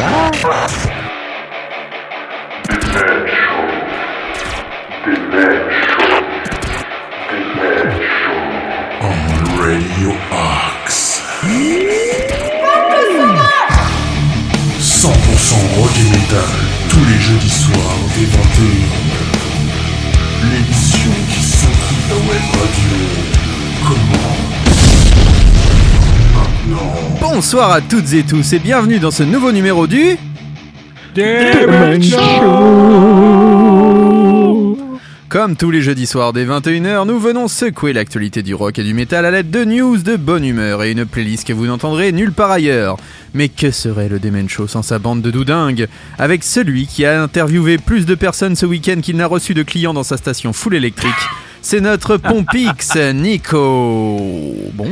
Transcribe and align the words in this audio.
On 0.00 0.04
Radio 9.60 10.12
Axe. 10.30 11.20
100% 14.78 15.10
rock 15.76 15.90
et 15.98 16.10
metal, 16.10 16.38
tous 16.88 17.04
les 17.04 17.18
jeudis 17.18 17.50
soirs 17.50 17.98
21h. 18.14 18.90
L'émission 20.44 21.10
qui 21.28 21.42
s'occupe 21.42 22.08
la 22.08 22.14
web 22.14 22.44
radio. 22.54 22.94
Comment. 23.84 24.57
Bonsoir 27.20 27.70
à 27.72 27.80
toutes 27.80 28.12
et 28.12 28.22
tous 28.22 28.52
et 28.52 28.58
bienvenue 28.58 28.98
dans 28.98 29.10
ce 29.10 29.22
nouveau 29.22 29.52
numéro 29.52 29.86
du 29.86 30.16
Comme 35.28 35.56
tous 35.56 35.70
les 35.70 35.82
jeudis 35.82 36.06
soirs 36.06 36.32
dès 36.32 36.44
21h, 36.44 37.06
nous 37.06 37.18
venons 37.18 37.48
secouer 37.48 37.92
l'actualité 37.92 38.42
du 38.42 38.54
rock 38.54 38.78
et 38.78 38.82
du 38.84 38.94
métal 38.94 39.24
à 39.24 39.30
l'aide 39.30 39.50
de 39.50 39.64
news 39.64 39.98
de 39.98 40.16
bonne 40.16 40.44
humeur 40.44 40.82
et 40.82 40.92
une 40.92 41.06
playlist 41.06 41.46
que 41.46 41.52
vous 41.52 41.66
n'entendrez 41.66 42.12
nulle 42.12 42.32
part 42.32 42.50
ailleurs. 42.50 42.96
Mais 43.34 43.48
que 43.48 43.70
serait 43.70 44.08
le 44.08 44.18
Demen 44.18 44.48
Show 44.48 44.66
sans 44.66 44.82
sa 44.82 44.98
bande 44.98 45.22
de 45.22 45.30
doudingues? 45.30 45.88
Avec 46.18 46.44
celui 46.44 46.86
qui 46.86 47.04
a 47.04 47.22
interviewé 47.22 47.78
plus 47.78 48.04
de 48.06 48.14
personnes 48.14 48.56
ce 48.56 48.66
week-end 48.66 49.00
qu'il 49.02 49.16
n'a 49.16 49.26
reçu 49.26 49.54
de 49.54 49.62
clients 49.62 49.94
dans 49.94 50.02
sa 50.02 50.16
station 50.16 50.52
full 50.52 50.74
électrique. 50.74 51.12
C'est 51.62 51.80
notre 51.80 52.16
Pompix, 52.16 52.96
Nico. 53.14 54.16
Bon. 54.74 54.88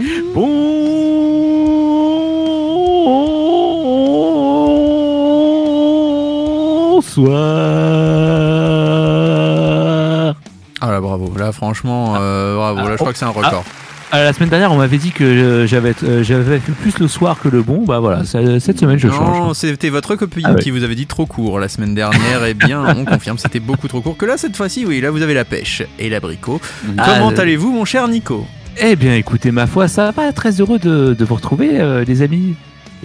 Ah 10.81 10.91
là, 10.91 11.01
bravo. 11.01 11.33
Là, 11.39 11.53
franchement, 11.53 12.15
euh, 12.21 12.55
bravo. 12.57 12.79
Là, 12.81 12.91
je 12.93 12.97
crois 12.97 13.13
que 13.13 13.19
c'est 13.19 13.25
un 13.25 13.31
record. 13.31 13.65
Ah, 14.13 14.23
la 14.23 14.33
semaine 14.33 14.51
dernière, 14.51 14.71
on 14.73 14.77
m'avait 14.77 14.99
dit 14.99 15.11
que 15.11 15.25
euh, 15.25 15.67
j'avais 15.67 15.93
euh, 16.05 16.23
j'avais 16.23 16.61
fait 16.61 16.73
plus 16.73 16.97
le 17.01 17.09
soir 17.09 17.39
que 17.43 17.49
le 17.49 17.63
bon. 17.63 17.85
Bah 17.85 17.99
voilà, 17.99 18.23
cette 18.25 18.79
semaine, 18.79 18.99
je 18.99 19.09
Non, 19.09 19.15
change. 19.15 19.57
c'était 19.57 19.89
votre 19.89 20.15
copine 20.15 20.45
Ah 20.47 20.53
ouais. 20.53 20.61
qui 20.61 20.71
vous 20.71 20.85
avait 20.85 20.95
dit 20.95 21.07
trop 21.07 21.27
court 21.27 21.59
la 21.59 21.69
semaine 21.69 21.95
dernière. 21.95 22.45
Et 22.45 22.55
bien, 22.55 22.85
on 22.97 23.05
confirme, 23.05 23.37
c'était 23.39 23.59
beaucoup 23.59 23.89
trop 23.89 24.01
court. 24.01 24.17
Que 24.17 24.25
là, 24.27 24.37
cette 24.37 24.57
fois-ci, 24.57 24.87
oui, 24.87 25.01
là, 25.01 25.11
vous 25.11 25.23
avez 25.23 25.35
la 25.35 25.45
pêche 25.45 25.83
et 25.99 26.09
l'abricot. 26.09 26.61
Ah, 26.99 27.05
Comment 27.15 27.33
euh, 27.33 27.41
allez-vous, 27.41 27.73
mon 27.73 27.85
cher 27.85 28.07
Nico? 28.07 28.47
Eh 28.79 28.95
bien, 28.95 29.15
écoutez, 29.17 29.51
ma 29.51 29.67
foi, 29.67 29.89
ça 29.89 30.13
va. 30.13 30.33
Très 30.33 30.61
heureux 30.61 30.79
de, 30.79 31.15
de 31.15 31.25
vous 31.25 31.35
retrouver, 31.35 31.81
euh, 31.81 32.05
les 32.05 32.23
amis. 32.23 32.55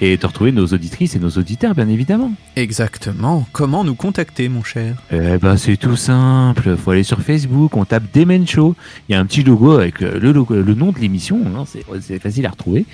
Et 0.04 0.18
de 0.18 0.26
retrouver 0.26 0.52
nos 0.52 0.66
auditrices 0.66 1.16
et 1.16 1.20
nos 1.20 1.30
auditeurs, 1.30 1.76
bien 1.76 1.88
évidemment. 1.88 2.32
Exactement. 2.56 3.46
Comment 3.52 3.84
nous 3.84 3.94
contacter, 3.94 4.50
mon 4.50 4.64
cher? 4.64 4.96
Eh 5.12 5.38
ben, 5.38 5.58
c'est 5.58 5.78
tout 5.78 5.96
simple. 5.96 6.76
Faut 6.76 6.90
aller 6.90 7.04
sur 7.04 7.22
Facebook, 7.22 7.78
on 7.78 7.86
tape 7.86 8.06
Demen 8.12 8.48
Show. 8.48 8.76
Il 9.08 9.12
y 9.12 9.16
a 9.16 9.20
un 9.20 9.26
petit 9.28 9.44
logo 9.44 9.74
avec 9.74 10.02
euh, 10.02 10.20
le, 10.20 10.32
logo, 10.32 10.56
le 10.56 10.74
nom 10.74 10.92
de 10.92 10.98
l'émission. 10.98 11.40
hein, 11.56 11.66
c'est 11.68 11.84
c'est 12.02 12.18
facile 12.20 12.48
à 12.48 12.50
retrouver. 12.50 12.86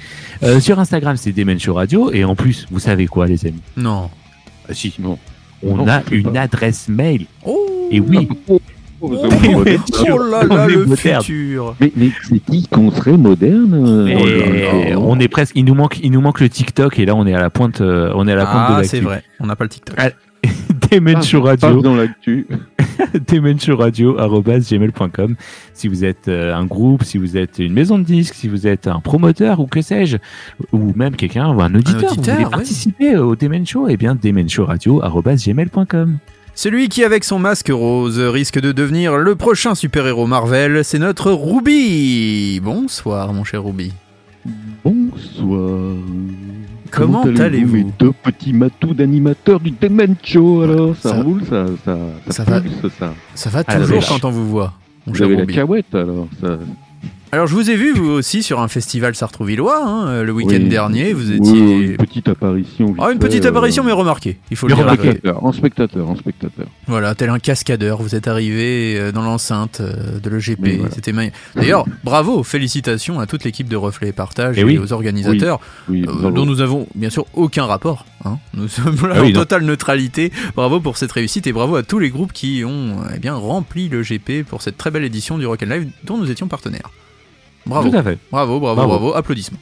Euh, 0.43 0.59
sur 0.59 0.79
Instagram, 0.79 1.15
c'est 1.15 1.31
Demen 1.31 1.57
Show 1.59 1.75
Radio. 1.75 2.11
Et 2.11 2.25
en 2.25 2.35
plus, 2.35 2.65
vous 2.71 2.79
savez 2.79 3.07
quoi, 3.07 3.25
les 3.25 3.45
amis? 3.45 3.61
Non. 3.77 4.09
Ah, 4.67 4.73
Si, 4.73 4.93
non. 4.99 5.17
On 5.63 5.77
Non, 5.77 5.87
a 5.87 6.03
une 6.11 6.33
pas. 6.33 6.41
adresse 6.41 6.89
mail. 6.89 7.25
Oh 7.45 7.87
Et 7.89 8.01
oui, 8.01 8.27
Oh, 8.99 9.09
moderne. 9.09 9.83
Oh 10.09 10.17
là 10.17 10.43
là, 10.43 10.67
le 10.67 10.85
moderne. 10.85 11.21
futur 11.23 11.75
Mais, 11.79 11.91
mais 11.95 12.09
c'est 12.27 12.39
qui 12.39 12.67
qu'on 12.67 12.91
serait 12.91 13.17
moderne 13.17 13.73
euh, 13.73 14.07
Et 14.07 14.95
oh 14.95 15.03
on 15.07 15.19
est 15.19 15.27
presque. 15.27 15.53
Il 15.55 15.65
nous 15.65 15.75
manque, 15.75 15.99
il 16.01 16.11
nous 16.11 16.21
manque 16.21 16.39
le 16.39 16.49
TikTok 16.49 16.97
et 16.99 17.05
là 17.05 17.15
on 17.15 17.27
est 17.27 17.33
à 17.33 17.39
la 17.39 17.49
pointe, 17.49 17.81
euh, 17.81 18.11
on 18.15 18.27
est 18.27 18.31
à 18.31 18.35
la 18.35 18.45
pointe 18.45 18.69
de 18.69 18.73
Ah, 18.73 18.77
l'actu. 18.77 18.89
c'est 18.89 19.01
vrai. 19.01 19.23
On 19.39 19.45
n'a 19.45 19.55
pas 19.55 19.65
le 19.65 19.69
TikTok. 19.69 19.95
Ah, 19.99 20.09
Demen 20.91 21.21
Show 21.21 21.43
Passe 21.43 21.61
Radio, 21.63 21.81
dans 21.81 21.95
l'actu. 21.95 22.47
Demen 23.27 23.59
Show 23.59 23.75
Radio 23.77 24.17
arobase 24.17 24.69
gmail.com. 24.71 25.35
Si 25.73 25.87
vous 25.87 26.05
êtes 26.05 26.27
euh, 26.27 26.55
un 26.55 26.65
groupe, 26.65 27.03
si 27.03 27.17
vous 27.17 27.37
êtes 27.37 27.59
une 27.59 27.73
maison 27.73 27.99
de 27.99 28.03
disques, 28.03 28.35
si 28.35 28.47
vous 28.47 28.67
êtes 28.67 28.87
un 28.87 28.99
promoteur 28.99 29.59
ou 29.59 29.67
que 29.67 29.81
sais-je, 29.81 30.17
ou 30.71 30.93
même 30.95 31.15
quelqu'un 31.15 31.53
ou 31.53 31.61
un 31.61 31.73
auditeur, 31.75 32.11
auditeur, 32.13 32.15
vous 32.15 32.23
voulez 32.23 32.45
ouais. 32.45 32.51
participer 32.51 33.17
au 33.17 33.35
Demen 33.35 33.65
Show, 33.65 33.87
eh 33.89 33.97
bien 33.97 34.15
Demen 34.15 34.47
Celui 36.59 36.89
qui, 36.89 37.03
avec 37.03 37.23
son 37.23 37.37
masque 37.37 37.69
rose, 37.71 38.19
risque 38.19 38.59
de 38.59 38.71
devenir 38.71 39.15
le 39.17 39.35
prochain 39.35 39.75
super-héros 39.75 40.25
Marvel, 40.25 40.83
c'est 40.83 40.97
notre 40.97 41.31
Ruby. 41.31 42.59
Bonsoir, 42.63 43.31
mon 43.31 43.43
cher 43.43 43.63
Ruby. 43.63 43.93
Bonsoir. 44.83 45.93
Comment 46.89 47.21
allez-vous 47.21 47.75
mes 47.75 47.85
deux 47.99 48.11
petits 48.11 48.53
matous 48.53 48.95
d'animateurs 48.95 49.59
du 49.59 49.69
Demen 49.69 50.15
Show 50.23 50.63
alors 50.63 50.95
Ça, 50.95 51.09
Ça- 51.09 51.21
roule, 51.21 51.43
ça, 51.47 51.65
ça, 51.85 51.95
ça, 52.25 52.31
ça 52.31 52.43
va. 52.43 52.61
pulse, 52.61 52.73
ça. 52.97 53.13
Ça 53.35 53.49
va 53.51 53.63
Ah, 53.67 53.75
toujours 53.79 54.07
quand 54.07 54.25
on 54.25 54.31
vous 54.31 54.49
voit, 54.49 54.73
Vous 55.05 55.21
avez 55.21 55.35
la 55.35 55.45
cahouette 55.45 55.93
alors 55.93 56.27
ça... 56.41 56.57
Alors 57.33 57.45
je 57.45 57.53
vous 57.55 57.69
ai 57.69 57.75
vu 57.75 57.91
vous 57.93 58.09
aussi 58.09 58.41
sur 58.41 58.61
un 58.61 58.69
festival 58.69 59.13
sartrouvillois 59.13 59.83
hein, 59.85 60.07
euh, 60.07 60.23
le 60.23 60.31
week-end 60.31 60.51
Oui. 60.59 60.69
dernier. 60.69 61.11
Vous 61.11 61.29
Oui, 61.29 61.35
étiez 61.35 61.59
une 61.91 61.97
petite 61.97 62.29
apparition. 62.29 62.95
Ah, 62.99 63.11
une 63.11 63.19
petite 63.19 63.43
fait, 63.43 63.49
apparition 63.49 63.83
euh, 63.83 63.87
mais 63.87 63.91
remarquée. 63.91 64.37
Il 64.49 64.55
faut 64.55 64.67
le 64.69 64.73
dire. 64.75 64.87
en 64.87 64.93
spectateur, 64.95 65.43
en 65.43 65.51
spectateur, 65.51 66.09
en 66.09 66.15
spectateur. 66.15 66.67
Voilà, 66.87 67.15
tel 67.15 67.29
un 67.29 67.39
cascadeur, 67.39 68.01
vous 68.01 68.15
êtes 68.15 68.29
arrivé 68.29 68.95
euh, 68.97 69.11
dans 69.11 69.23
l'enceinte 69.23 69.81
euh, 69.81 70.19
de 70.19 70.29
l'EGP. 70.29 70.59
Oui, 70.63 70.75
voilà. 70.77 70.95
C'était 70.95 71.11
magnifique. 71.11 71.35
D'ailleurs, 71.55 71.83
bravo, 72.05 72.43
félicitations 72.43 73.19
à 73.19 73.25
toute 73.25 73.43
l'équipe 73.43 73.67
de 73.67 73.75
Reflet 73.75 74.07
et 74.07 74.13
Partage 74.13 74.55
Eh 74.57 74.61
et, 74.61 74.63
oui. 74.63 74.77
aux 74.77 74.93
organisateurs, 74.93 75.59
euh, 75.91 76.31
dont 76.31 76.45
nous 76.45 76.61
avons 76.61 76.87
bien 76.95 77.09
sûr 77.09 77.25
aucun 77.33 77.65
rapport. 77.65 78.05
hein. 78.23 78.37
Nous 78.53 78.69
sommes 78.69 78.95
là 79.05 79.15
Ah 79.17 79.21
oui, 79.21 79.27
en 79.27 79.31
non. 79.33 79.39
totale 79.41 79.63
neutralité. 79.65 80.31
Bravo 80.55 80.79
pour 80.79 80.95
cette 80.95 81.11
réussite 81.11 81.45
et 81.45 81.51
bravo 81.51 81.75
à 81.75 81.83
tous 81.83 81.99
les 81.99 82.09
groupes 82.09 82.31
qui 82.31 82.63
ont 82.65 83.01
euh, 83.01 83.09
eh 83.15 83.19
bien 83.19 83.35
rempli 83.35 83.89
l'EGP 83.89 84.43
pour 84.47 84.61
cette 84.61 84.77
très 84.77 84.91
belle 84.91 85.03
édition 85.03 85.37
du 85.37 85.45
Rock 85.45 85.61
and 85.63 85.69
Live 85.69 85.87
dont 86.05 86.17
nous 86.17 86.31
étions 86.31 86.47
partenaires. 86.47 86.89
Bravo. 87.67 87.89
Tout 87.89 87.97
à 87.97 88.03
fait. 88.03 88.17
Bravo, 88.31 88.59
bravo, 88.59 88.75
bravo, 88.75 88.89
Bravo. 88.99 89.15
applaudissements. 89.15 89.59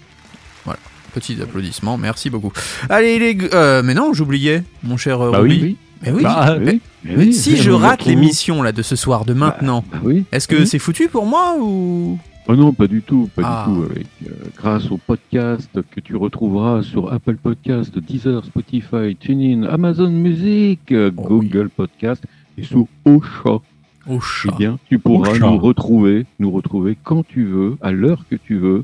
Voilà, 0.66 0.80
petits 1.14 1.38
applaudissements, 1.42 1.98
merci 1.98 2.30
beaucoup. 2.30 2.52
Allez, 2.90 3.20
les... 3.20 3.38
euh, 3.54 3.82
mais 3.84 3.94
non, 3.94 4.14
j'oubliais, 4.14 4.64
mon 4.84 4.98
cher 4.98 5.22
euh, 5.22 5.32
Bah 5.32 5.40
Ruby. 5.40 5.60
oui. 5.62 5.78
Mais 6.04 6.12
oui. 6.12 6.24
Bah, 6.24 6.58
Oui, 6.60 6.82
Mais 7.04 7.16
oui, 7.18 7.34
si 7.34 7.56
je 7.58 7.72
rate 7.72 8.06
l'émission 8.06 8.62
là 8.62 8.72
de 8.72 8.82
ce 8.82 8.96
soir, 8.96 9.26
de 9.26 9.34
maintenant, 9.34 9.84
Ah 9.94 9.98
oui. 10.04 10.26
est-ce 10.32 10.48
que 10.48 10.56
oui. 10.58 10.68
c'est 10.68 10.78
foutu 10.80 11.08
pour 11.08 11.26
moi 11.26 11.56
ou? 11.60 12.20
Oh 12.48 12.56
non, 12.56 12.74
pas 12.74 12.86
du 12.86 13.02
tout, 13.02 13.28
pas 13.36 13.42
Ah. 13.44 13.66
du 13.68 13.74
tout. 13.74 13.84
Avec, 13.90 14.06
euh, 14.28 14.30
grâce 14.56 14.92
au 14.92 14.98
podcast 14.98 15.70
que 15.92 16.00
tu 16.00 16.16
retrouveras 16.16 16.84
sur 16.84 17.12
Apple 17.12 17.38
Podcast, 17.38 17.98
Deezer, 17.98 18.44
Spotify, 18.46 19.16
TuneIn, 19.20 19.64
Amazon 19.64 20.12
Music, 20.12 20.80
euh, 20.92 21.10
Oh 21.18 21.22
Google 21.40 21.70
Podcast 21.76 22.24
et 22.58 22.64
sur 22.64 22.86
Ocha, 23.06 23.62
au 24.08 24.20
eh 24.46 24.52
bien, 24.58 24.78
tu 24.88 25.00
pourras 25.00 25.38
nous 25.38 25.58
retrouver, 25.58 26.26
nous 26.40 26.52
retrouver 26.52 26.98
quand 27.04 27.26
tu 27.28 27.46
veux, 27.46 27.78
à 27.82 27.92
l'heure 27.92 28.24
que 28.30 28.36
tu 28.36 28.58
veux, 28.58 28.84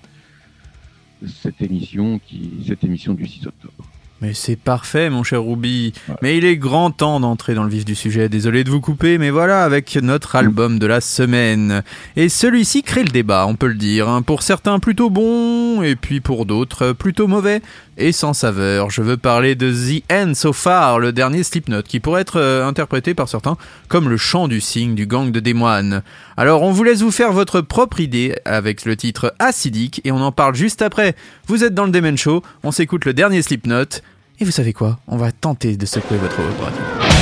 cette 1.28 1.62
émission 1.62 2.20
qui, 2.26 2.52
cette 2.68 2.84
émission 2.84 3.14
du 3.14 3.28
6 3.28 3.48
octobre. 3.48 3.74
Mais 4.22 4.36
c'est 4.36 4.56
parfait, 4.56 5.10
mon 5.10 5.24
cher 5.24 5.44
Ruby. 5.44 5.94
Voilà. 6.06 6.20
Mais 6.22 6.38
il 6.38 6.46
est 6.46 6.56
grand 6.56 6.92
temps 6.92 7.20
d'entrer 7.20 7.56
dans 7.56 7.64
le 7.64 7.72
vif 7.72 7.86
du 7.86 7.96
sujet. 7.96 8.30
Désolé 8.30 8.64
de 8.64 8.70
vous 8.70 8.80
couper, 8.80 9.18
mais 9.18 9.32
voilà, 9.32 9.64
avec 9.64 9.96
notre 9.96 10.36
album 10.36 10.78
de 10.78 10.86
la 10.86 11.02
semaine. 11.02 11.82
Et 12.16 12.30
celui-ci 12.30 12.84
crée 12.84 13.04
le 13.04 13.10
débat, 13.10 13.48
on 13.48 13.56
peut 13.56 13.68
le 13.68 13.74
dire. 13.74 14.08
hein. 14.08 14.22
Pour 14.22 14.44
certains 14.44 14.78
plutôt 14.78 15.10
bon, 15.10 15.82
et 15.82 15.96
puis 15.96 16.20
pour 16.20 16.46
d'autres 16.46 16.94
plutôt 16.94 17.28
mauvais 17.28 17.64
et 18.02 18.12
sans 18.12 18.34
saveur. 18.34 18.90
Je 18.90 19.02
veux 19.02 19.18
parler 19.18 19.56
de 19.56 19.72
The 19.72 20.04
End 20.12 20.34
So 20.34 20.54
Far, 20.54 21.00
le 21.00 21.12
dernier 21.12 21.44
Slipknot, 21.44 21.84
qui 21.84 22.00
pourrait 22.00 22.22
être 22.22 22.40
euh, 22.40 22.68
interprété 22.68 23.14
par 23.14 23.30
certains 23.30 23.58
comme 23.88 24.10
le 24.10 24.18
chant 24.18 24.48
du 24.48 24.60
cygne 24.60 24.96
du 24.96 25.06
gang 25.06 25.32
de 25.32 25.40
des 25.40 25.54
moines. 25.54 26.02
Alors 26.38 26.64
on 26.64 26.72
vous 26.72 26.84
laisse 26.84 27.02
vous 27.02 27.12
faire 27.12 27.32
votre 27.32 27.62
propre 27.62 28.00
idée 28.00 28.36
avec 28.46 28.86
le 28.86 28.96
titre 28.96 29.34
Acidique, 29.40 30.02
et 30.04 30.12
on 30.12 30.22
en 30.22 30.32
parle 30.32 30.56
juste 30.56 30.82
après. 30.82 31.16
Vous 31.48 31.64
êtes 31.64 31.74
dans 31.74 31.86
le 31.86 31.92
Demen 31.92 32.18
Show, 32.18 32.42
on 32.64 32.72
s'écoute 32.72 33.06
le 33.06 33.14
dernier 33.14 33.42
Slipknot. 33.42 34.02
Et 34.40 34.46
vous 34.46 34.52
savez 34.52 34.74
quoi? 34.74 35.00
On 35.08 35.18
va 35.18 35.32
tenter 35.32 35.78
de 35.78 35.86
secouer 35.86 36.18
votre 36.18 36.38
radio. 36.38 37.21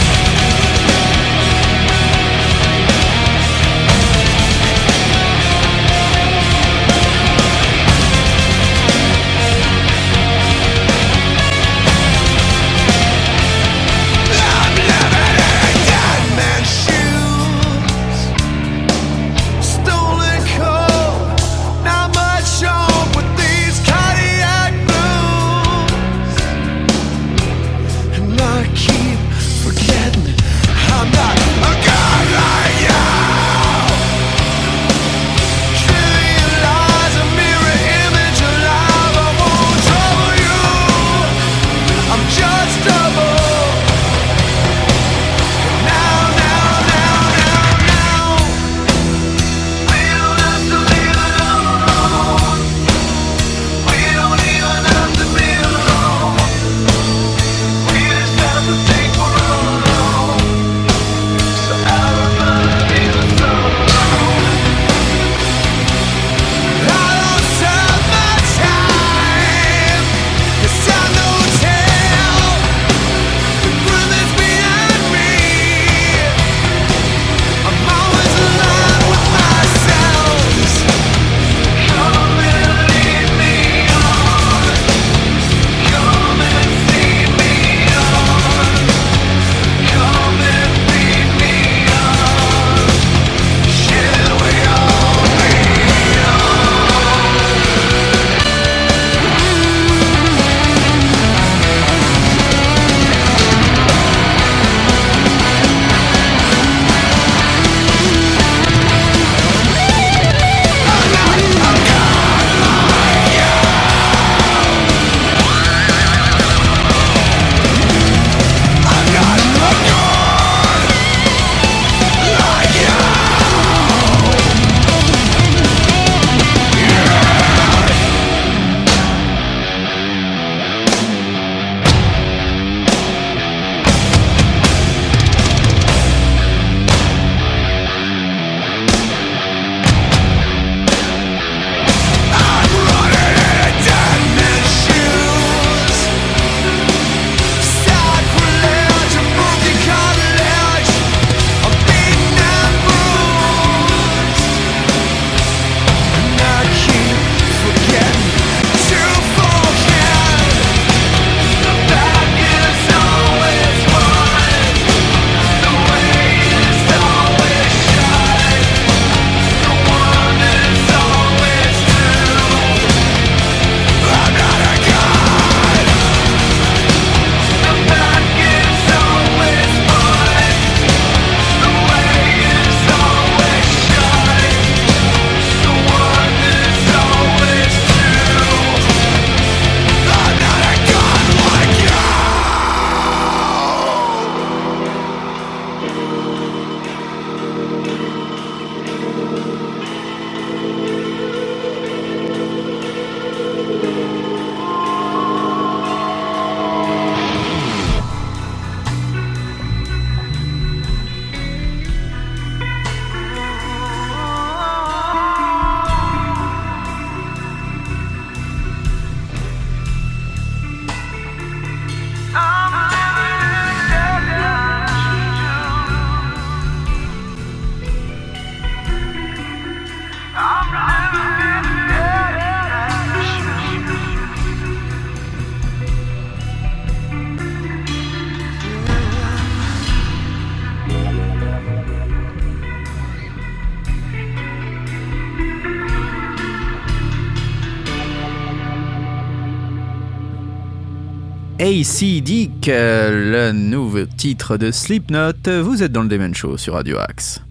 Euh, 252.01 253.51
le 253.51 253.51
nouveau 253.51 254.05
titre 254.05 254.55
de 254.55 254.71
Slipknot. 254.71 255.33
Vous 255.61 255.83
êtes 255.83 255.91
dans 255.91 256.03
le 256.03 256.07
Demen 256.07 256.33
Show 256.33 256.55
sur 256.55 256.75
Radio 256.75 256.97
Axe. 256.97 257.41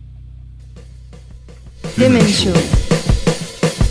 Demen 1.98 2.26
Show. 2.26 2.48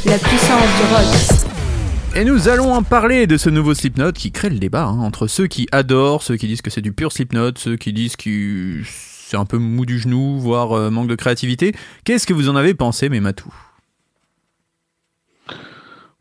La 0.07 0.17
puissance 0.17 0.67
du 0.77 0.95
rock. 0.95 2.15
Et 2.15 2.25
nous 2.25 2.47
allons 2.47 2.73
en 2.73 2.81
parler 2.81 3.27
de 3.27 3.37
ce 3.37 3.51
nouveau 3.51 3.75
Slipknot 3.75 4.13
qui 4.13 4.31
crée 4.31 4.49
le 4.49 4.57
débat 4.57 4.85
hein, 4.85 4.99
entre 4.99 5.27
ceux 5.27 5.45
qui 5.45 5.67
adorent, 5.71 6.23
ceux 6.23 6.37
qui 6.37 6.47
disent 6.47 6.63
que 6.63 6.71
c'est 6.71 6.81
du 6.81 6.91
pur 6.91 7.11
Slipknot, 7.11 7.51
ceux 7.57 7.75
qui 7.75 7.93
disent 7.93 8.15
que 8.15 8.81
c'est 8.83 9.37
un 9.37 9.45
peu 9.45 9.59
mou 9.59 9.85
du 9.85 9.99
genou, 9.99 10.39
voire 10.39 10.71
euh, 10.71 10.89
manque 10.89 11.07
de 11.07 11.15
créativité. 11.15 11.75
Qu'est-ce 12.03 12.25
que 12.25 12.33
vous 12.33 12.49
en 12.49 12.55
avez 12.55 12.73
pensé, 12.73 13.09
mes 13.09 13.19
matous 13.19 13.53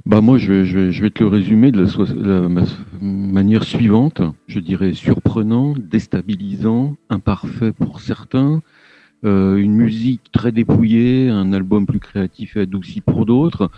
Bah 0.06 0.20
moi, 0.20 0.38
je 0.38 0.52
vais, 0.52 0.92
je, 0.92 1.06
te 1.08 1.24
le 1.24 1.28
résumer 1.28 1.72
de 1.72 1.82
la, 1.82 2.48
manière 3.00 3.64
suivante. 3.64 4.22
Je 4.46 4.60
dirais 4.60 4.94
surprenant, 4.94 5.74
déstabilisant, 5.76 6.94
imparfait 7.10 7.72
pour 7.72 8.00
certains, 8.00 8.62
euh, 9.24 9.56
une 9.56 9.74
musique 9.74 10.30
très 10.30 10.52
dépouillée, 10.52 11.28
un 11.28 11.52
album 11.52 11.86
plus 11.86 11.98
créatif 11.98 12.56
et 12.56 12.60
adouci 12.60 13.00
pour 13.00 13.26
d'autres. 13.26 13.68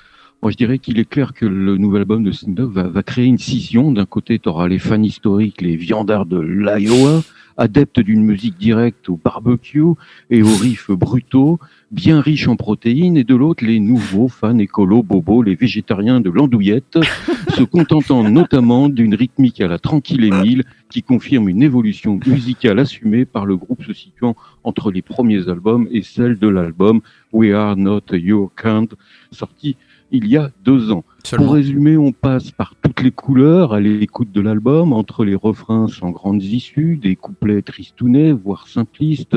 Moi, 0.40 0.52
je 0.52 0.56
dirais 0.56 0.78
qu'il 0.78 1.00
est 1.00 1.08
clair 1.08 1.32
que 1.34 1.46
le 1.46 1.76
nouvel 1.78 2.02
album 2.02 2.22
de 2.22 2.62
va, 2.62 2.84
va 2.84 3.02
créer 3.02 3.24
une 3.24 3.38
scission. 3.38 3.90
D'un 3.90 4.06
côté, 4.06 4.38
tu 4.38 4.48
auras 4.48 4.68
les 4.68 4.78
fans 4.78 5.02
historiques, 5.02 5.60
les 5.60 5.74
viandards 5.74 6.26
de 6.26 6.38
l'Iowa, 6.38 7.22
adeptes 7.56 7.98
d'une 7.98 8.22
musique 8.22 8.56
directe 8.56 9.08
au 9.08 9.16
barbecue 9.16 9.82
et 10.30 10.42
aux 10.42 10.54
riffs 10.54 10.92
brutaux, 10.92 11.58
bien 11.90 12.20
riches 12.20 12.46
en 12.46 12.54
protéines, 12.54 13.16
et 13.16 13.24
de 13.24 13.34
l'autre, 13.34 13.64
les 13.64 13.80
nouveaux 13.80 14.28
fans 14.28 14.56
écolos, 14.58 15.02
bobos, 15.02 15.42
les 15.42 15.56
végétariens 15.56 16.20
de 16.20 16.30
l'andouillette, 16.30 17.00
se 17.56 17.64
contentant 17.64 18.22
notamment 18.22 18.88
d'une 18.88 19.16
rythmique 19.16 19.60
à 19.60 19.66
la 19.66 19.80
tranquille 19.80 20.22
Émile, 20.22 20.62
qui 20.88 21.02
confirme 21.02 21.48
une 21.48 21.64
évolution 21.64 22.20
musicale 22.24 22.78
assumée 22.78 23.24
par 23.24 23.44
le 23.44 23.56
groupe 23.56 23.82
se 23.82 23.92
situant 23.92 24.36
entre 24.62 24.92
les 24.92 25.02
premiers 25.02 25.48
albums 25.48 25.88
et 25.90 26.02
celle 26.02 26.38
de 26.38 26.46
l'album 26.46 27.00
We 27.32 27.52
Are 27.52 27.76
Not 27.76 28.02
Your 28.12 28.52
Kind, 28.54 28.94
sorti 29.32 29.76
il 30.10 30.26
y 30.26 30.36
a 30.36 30.50
deux 30.64 30.90
ans. 30.90 31.04
Pour 31.36 31.52
résumer, 31.52 31.96
on 31.98 32.12
passe 32.12 32.50
par 32.50 32.74
toutes 32.82 33.02
les 33.02 33.10
couleurs 33.10 33.74
à 33.74 33.80
l'écoute 33.80 34.32
de 34.32 34.40
l'album, 34.40 34.92
entre 34.92 35.24
les 35.24 35.34
refrains 35.34 35.88
sans 35.88 36.10
grandes 36.10 36.42
issues, 36.42 36.96
des 36.96 37.16
couplets 37.16 37.60
tristounets, 37.60 38.32
voire 38.32 38.66
simplistes, 38.66 39.36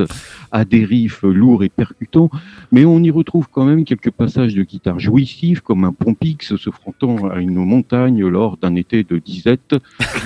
à 0.51 0.63
des 0.63 0.85
riffs 0.85 1.23
lourds 1.23 1.63
et 1.63 1.69
percutants, 1.69 2.29
mais 2.71 2.85
on 2.85 3.03
y 3.03 3.11
retrouve 3.11 3.47
quand 3.51 3.65
même 3.65 3.83
quelques 3.83 4.11
passages 4.11 4.55
de 4.55 4.63
guitare 4.63 4.99
jouissifs, 4.99 5.59
comme 5.61 5.83
un 5.83 5.91
pompix 5.91 6.55
se 6.55 6.69
frottant 6.69 7.29
à 7.29 7.39
une 7.39 7.55
montagne 7.55 8.25
lors 8.25 8.57
d'un 8.57 8.75
été 8.75 9.03
de 9.03 9.17
disette, 9.17 9.75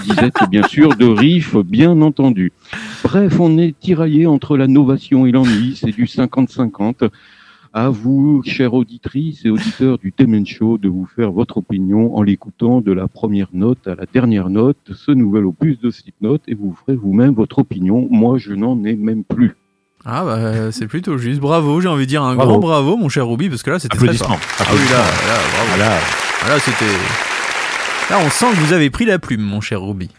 disette 0.03 0.37
bien 0.51 0.67
sûr 0.67 0.95
de 0.95 1.05
riffs, 1.05 1.57
bien 1.57 2.01
entendu. 2.01 2.51
Bref, 3.03 3.39
on 3.39 3.57
est 3.57 3.77
tiraillé 3.79 4.27
entre 4.27 4.57
la 4.57 4.67
novation 4.67 5.25
et 5.25 5.31
l'ennui, 5.31 5.75
c'est 5.75 5.91
du 5.91 6.05
50-50. 6.05 7.09
À 7.77 7.89
vous, 7.89 8.41
chères 8.46 8.74
auditrices 8.74 9.44
et 9.44 9.50
auditeurs 9.50 9.98
du 9.98 10.13
Temen 10.13 10.46
Show, 10.46 10.77
de 10.77 10.88
vous 10.88 11.05
faire 11.13 11.34
votre 11.34 11.58
opinion 11.58 12.15
en 12.15 12.22
l'écoutant 12.24 12.79
de 12.79 12.94
la 12.94 13.10
première 13.10 13.50
note 13.51 13.86
à 13.86 13.96
la 13.96 14.05
dernière 14.05 14.50
note, 14.50 14.77
de 14.88 14.94
ce 14.94 15.12
nouvel 15.12 15.44
opus 15.46 15.77
de 15.82 15.91
Slipknot, 15.91 16.38
et 16.48 16.53
vous 16.53 16.74
ferez 16.86 16.96
vous-même 16.96 17.34
votre 17.34 17.60
opinion. 17.60 18.08
Moi, 18.10 18.38
je 18.38 18.53
n'en 18.53 18.82
ai 18.86 18.96
même 18.96 19.25
plus. 19.25 19.58
Ah 20.05 20.24
bah 20.24 20.72
c'est 20.72 20.88
plutôt 20.88 21.17
juste. 21.17 21.41
Bravo, 21.41 21.82
j'ai 21.82 21.89
envie 21.89 22.05
de 22.05 22.10
dire 22.10 22.24
un 22.24 22.36
Bravo. 22.36 22.51
grand 22.51 22.60
bravo, 22.60 22.96
mon 22.96 23.10
cher 23.10 23.27
Ruby, 23.27 23.50
parce 23.50 23.62
que 23.63 23.72
là 23.72 23.79
c'était 23.79 23.98
très 23.98 24.13
fort. 24.13 24.39
Ah 24.60 24.63
oui, 24.72 24.79
là, 24.91 25.00
là, 25.00 25.03
bravo. 25.51 25.70
Voilà. 25.75 25.91
Ah, 26.46 26.50
Là, 26.50 26.60
c'était. 26.60 26.86
Là, 28.13 28.20
on 28.25 28.29
sent 28.29 28.46
que 28.51 28.60
vous 28.67 28.72
avez 28.74 28.89
pris 28.89 29.03
la 29.05 29.20
plume, 29.20 29.41
mon 29.41 29.60
cher 29.62 29.82
Ruby. 29.82 30.10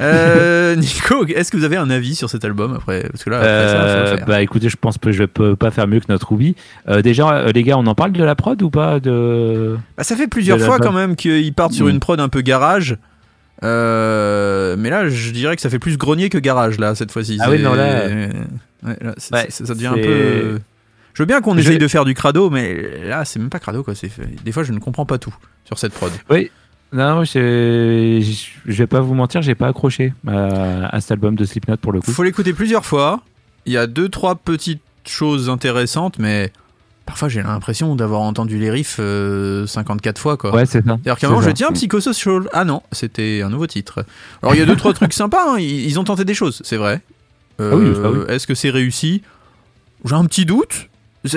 Euh, 0.00 0.74
Nico, 0.76 1.26
est-ce 1.26 1.50
que 1.52 1.56
vous 1.56 1.64
avez 1.64 1.76
un 1.76 1.90
avis 1.90 2.14
sur 2.14 2.28
cet 2.30 2.44
album 2.44 2.74
après 2.74 3.08
Parce 3.10 3.24
que 3.24 3.30
là, 3.30 3.36
après 3.38 3.48
ça, 3.48 3.76
Euh, 4.14 4.16
bah 4.26 4.42
écoutez, 4.42 4.68
je 4.68 4.76
pense 4.76 4.98
que 4.98 5.12
je 5.12 5.24
peux 5.24 5.54
pas 5.56 5.70
faire 5.70 5.86
mieux 5.86 6.00
que 6.00 6.06
notre 6.08 6.30
Ruby. 6.32 6.56
Euh, 6.88 7.02
déjà, 7.02 7.28
euh, 7.32 7.52
les 7.52 7.62
gars, 7.62 7.76
on 7.78 7.86
en 7.86 7.94
parle 7.94 8.12
de 8.12 8.24
la 8.24 8.34
prod 8.34 8.60
ou 8.62 8.70
pas 8.70 9.00
de... 9.00 9.76
Bah, 9.96 10.04
ça 10.04 10.16
fait 10.16 10.26
plusieurs 10.28 10.58
fois 10.66 10.78
quand 10.78 10.92
même 10.92 11.14
qu'ils 11.16 11.52
partent 11.54 11.72
sur 11.72 11.88
une 11.88 12.00
prod 12.00 12.18
un 12.20 12.28
peu 12.28 12.40
garage. 12.40 12.96
Mais 13.62 14.90
là, 14.90 15.08
je 15.08 15.30
dirais 15.30 15.56
que 15.56 15.62
ça 15.62 15.70
fait 15.70 15.78
plus 15.78 15.96
grenier 15.98 16.28
que 16.28 16.38
garage 16.38 16.78
là 16.78 16.94
cette 16.94 17.12
fois-ci. 17.12 17.38
Ah 17.40 17.50
oui, 17.50 17.62
non, 17.62 17.74
là- 17.74 18.08
Ouais, 18.84 18.96
là, 19.00 19.14
ça 19.48 19.74
devient 19.74 19.86
un 19.88 19.94
peu. 19.94 20.60
Je 21.14 21.22
veux 21.22 21.26
bien 21.26 21.40
qu'on 21.42 21.56
essaye 21.58 21.78
de 21.78 21.88
faire 21.88 22.04
du 22.06 22.14
crado, 22.14 22.48
mais 22.50 23.06
là, 23.06 23.24
c'est 23.24 23.38
même 23.38 23.50
pas 23.50 23.58
crado 23.58 23.82
quoi. 23.84 23.92
Des 24.44 24.50
fois, 24.52 24.62
je 24.64 24.72
ne 24.72 24.78
comprends 24.78 25.04
pas 25.06 25.18
tout 25.18 25.34
sur 25.64 25.78
cette 25.78 25.92
prod. 25.92 26.10
Non, 26.30 26.48
non, 26.92 27.24
je 27.24 28.20
je 28.66 28.72
vais 28.72 28.86
pas 28.86 29.00
vous 29.00 29.14
mentir, 29.14 29.42
j'ai 29.42 29.54
pas 29.54 29.68
accroché 29.68 30.12
à, 30.26 30.94
à 30.94 31.00
cet 31.00 31.12
album 31.12 31.34
de 31.36 31.44
Slipknot 31.44 31.76
pour 31.78 31.92
le 31.92 32.00
coup. 32.00 32.10
Faut 32.12 32.22
l'écouter 32.22 32.52
plusieurs 32.52 32.84
fois. 32.84 33.20
Il 33.66 33.72
y 33.72 33.76
a 33.76 33.86
deux, 33.86 34.08
trois 34.08 34.34
petites 34.34 34.82
choses 35.06 35.48
intéressantes, 35.48 36.18
mais 36.18 36.52
parfois 37.06 37.28
j'ai 37.28 37.42
l'impression 37.42 37.96
d'avoir 37.96 38.20
entendu 38.20 38.58
les 38.58 38.70
riffs 38.70 38.96
euh, 39.00 39.66
54 39.66 40.18
fois 40.18 40.36
quoi. 40.36 40.54
Ouais, 40.54 40.66
c'est 40.66 40.78
ça. 40.84 40.98
C'est-à-dire 41.02 41.18
qu'à 41.18 41.26
un 41.28 41.30
moment, 41.30 41.42
je 41.42 41.50
tiens 41.50 41.70
Psychosocial. 41.72 42.48
Ah 42.52 42.64
non, 42.64 42.82
c'était 42.92 43.42
un 43.42 43.48
nouveau 43.50 43.66
titre. 43.66 44.04
Alors 44.42 44.54
il 44.54 44.58
y 44.58 44.62
a 44.62 44.66
deux, 44.66 44.76
trois 44.76 44.92
trucs 44.92 45.12
sympas. 45.12 45.54
hein. 45.54 45.58
Ils, 45.58 45.86
ils 45.86 45.98
ont 45.98 46.04
tenté 46.04 46.24
des 46.24 46.34
choses, 46.34 46.60
c'est 46.64 46.76
vrai. 46.76 47.00
Euh, 47.60 47.70
Ah 47.72 47.76
oui, 47.76 47.94
ça, 47.94 48.10
oui. 48.10 48.18
Est-ce 48.34 48.46
que 48.46 48.54
c'est 48.54 48.70
réussi? 48.70 49.22
J'ai 50.04 50.14
un 50.14 50.24
petit 50.24 50.44
doute. 50.46 50.88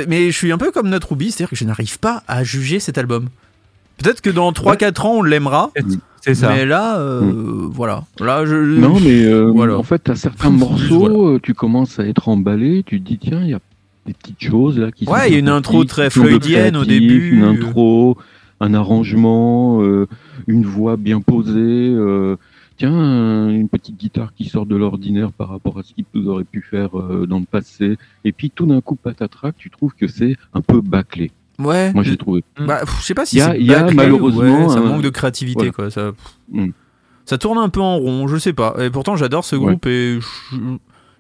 Mais 0.08 0.32
je 0.32 0.36
suis 0.38 0.52
un 0.52 0.58
peu 0.58 0.72
comme 0.72 0.90
notre 0.90 1.10
Ruby, 1.12 1.32
c'est-à-dire 1.32 1.50
que 1.52 1.56
je 1.56 1.64
n'arrive 1.66 2.00
pas 2.00 2.24
à 2.28 2.44
juger 2.44 2.80
cet 2.80 2.98
album. 2.98 3.30
Peut-être 3.98 4.22
que 4.22 4.30
dans 4.30 4.52
3-4 4.52 5.06
ans, 5.08 5.14
on 5.18 5.24
l'aimera. 5.24 5.72
C'est 6.22 6.34
ça. 6.36 6.50
Mais 6.50 6.66
là, 6.66 6.98
euh, 7.00 7.68
voilà. 7.70 8.04
Là, 8.20 8.46
je. 8.46 8.56
Non, 8.56 9.00
mais 9.00 9.24
euh, 9.26 9.52
Voilà. 9.56 9.78
en 9.78 9.84
fait, 9.84 10.10
à 10.10 10.16
certains 10.16 10.50
morceaux, 10.50 11.28
euh, 11.36 11.40
tu 11.42 11.54
commences 11.54 12.00
à 12.00 12.06
être 12.08 12.30
emballé, 12.30 12.84
tu 12.86 13.00
te 13.00 13.08
dis, 13.08 13.20
tiens, 13.20 13.42
il 13.44 13.50
y 13.50 13.54
a 13.54 13.60
des 14.08 14.14
petites 14.14 14.42
choses 14.44 14.80
là 14.80 14.92
qui 14.92 15.06
sont 15.06 15.12
Ouais, 15.12 15.30
il 15.30 15.34
y 15.34 15.36
a 15.36 15.40
une 15.40 15.50
intro 15.50 15.84
très 15.84 16.10
floydienne 16.10 16.76
au 16.78 16.86
début. 16.86 17.30
Une 17.38 17.44
intro, 17.44 18.18
un 18.60 18.74
arrangement, 18.74 19.82
euh, 19.84 20.08
une 20.48 20.64
voix 20.66 20.98
bien 20.98 21.22
posée. 21.22 21.54
euh, 21.94 22.38
tiens, 22.78 22.92
un- 22.94 23.50
une 23.50 23.70
petite 23.70 23.98
guitare 23.98 24.34
qui 24.36 24.46
sort 24.50 24.66
de 24.66 24.76
l'ordinaire 24.76 25.32
par 25.32 25.50
rapport 25.50 25.78
à 25.80 25.84
ce 25.84 25.94
qu'il 25.94 26.06
nous 26.16 26.28
aurait 26.28 26.44
pu 26.44 26.62
faire 26.68 26.98
euh, 27.00 27.26
dans 27.28 27.40
le 27.40 27.46
passé. 27.46 27.98
Et 28.26 28.32
puis 28.32 28.50
tout 28.50 28.66
d'un 28.66 28.82
coup, 28.82 28.96
patatrac, 28.96 29.56
tu 29.58 29.70
trouves 29.70 29.94
que 29.94 30.08
c'est 30.08 30.36
un 30.54 30.62
peu 30.62 30.82
bâclé. 30.82 31.32
Ouais. 31.60 31.94
Moi, 31.94 32.04
j'ai 32.04 32.18
trouvé. 32.18 32.44
Bah, 32.60 32.80
pff, 32.82 32.98
je 33.02 33.06
sais 33.06 33.14
pas 33.14 33.26
si 33.26 33.40
c'est 33.40 33.60
il 33.60 33.66
y 33.66 33.74
a 33.74 33.90
malheureusement 33.92 34.68
ouais, 34.68 34.70
ça 34.74 34.80
un- 34.80 34.84
manque 34.84 35.02
de 35.02 35.10
créativité 35.10 35.60
voilà. 35.60 35.72
quoi. 35.72 35.90
Ça, 35.92 36.12
Mm. 36.52 36.70
ça 37.26 37.38
tourne 37.38 37.58
un 37.58 37.70
peu 37.70 37.80
en 37.82 37.98
rond, 37.98 38.28
je 38.28 38.38
sais 38.38 38.54
pas. 38.54 38.76
Et 38.80 38.90
pourtant 38.90 39.16
j'adore 39.16 39.46
ce 39.46 39.56
Ouais. 39.56 39.66
groupe 39.72 39.86
et 39.86 40.20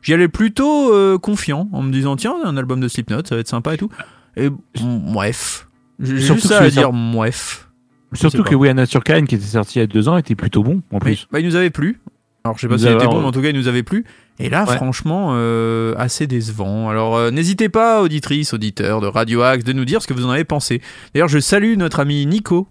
j'y 0.02 0.14
allais 0.14 0.28
plutôt 0.28 0.94
euh, 0.94 1.18
confiant 1.18 1.70
en 1.72 1.82
me 1.82 1.92
disant 1.92 2.16
tiens 2.16 2.36
un 2.44 2.58
album 2.58 2.80
de 2.80 2.88
Slipknot 2.88 3.22
ça 3.26 3.36
va 3.36 3.42
être 3.42 3.48
sympa 3.48 3.74
et 3.74 3.78
tout. 3.78 3.90
Et 4.38 4.50
bref, 4.82 5.68
j'ai 6.00 6.20
Surtout 6.20 6.42
juste 6.42 6.50
que 6.50 6.56
ça 6.56 6.62
à 6.64 6.70
dire 6.70 6.92
bref. 6.92 7.70
Surtout 8.14 8.44
que. 8.44 8.56
We 8.56 8.70
Are 8.70 8.76
Not 8.76 8.86
Your 8.94 9.04
Kind, 9.04 9.28
qui 9.28 9.36
était 9.36 9.44
sorti 9.46 9.80
il 9.80 9.82
y 9.82 9.84
a 9.84 9.88
deux 9.88 10.08
ans, 10.08 10.18
était 10.18 10.36
plutôt 10.36 10.64
bon 10.64 10.82
en 10.92 10.96
Mais, 10.96 11.00
plus. 11.00 11.28
bah, 11.32 11.40
il 11.40 11.46
nous 11.46 11.56
avait 11.56 11.70
plu. 11.70 12.00
Alors 12.44 12.56
je 12.58 12.62
sais 12.62 12.68
pas 12.68 12.78
s'il 12.78 12.88
était 12.88 12.96
avait- 12.98 13.08
bon, 13.08 13.20
mais 13.22 13.28
en 13.28 13.32
tout 13.32 13.42
cas 13.42 13.50
il 13.50 13.56
nous 13.56 13.68
avait 13.68 13.84
plu. 13.84 14.06
Et 14.40 14.50
là 14.50 14.66
Ouais. 14.68 14.76
franchement 14.76 15.30
euh, 15.34 15.94
assez 15.98 16.28
décevant. 16.28 16.90
Alors 16.90 17.16
euh, 17.16 17.32
n'hésitez 17.32 17.70
pas 17.70 18.02
auditrices, 18.02 18.54
auditeurs 18.54 19.00
de 19.02 19.08
Radio 19.08 19.42
Axe 19.42 19.64
de 19.64 19.72
nous 19.74 19.86
dire 19.86 20.02
ce 20.02 20.08
que 20.08 20.14
vous 20.14 20.26
en 20.26 20.30
avez 20.30 20.44
pensé. 20.44 20.82
D'ailleurs 21.14 21.30
je 21.30 21.40
salue 21.40 21.76
notre 21.78 22.00
ami 22.02 22.26
Nico. 22.26 22.68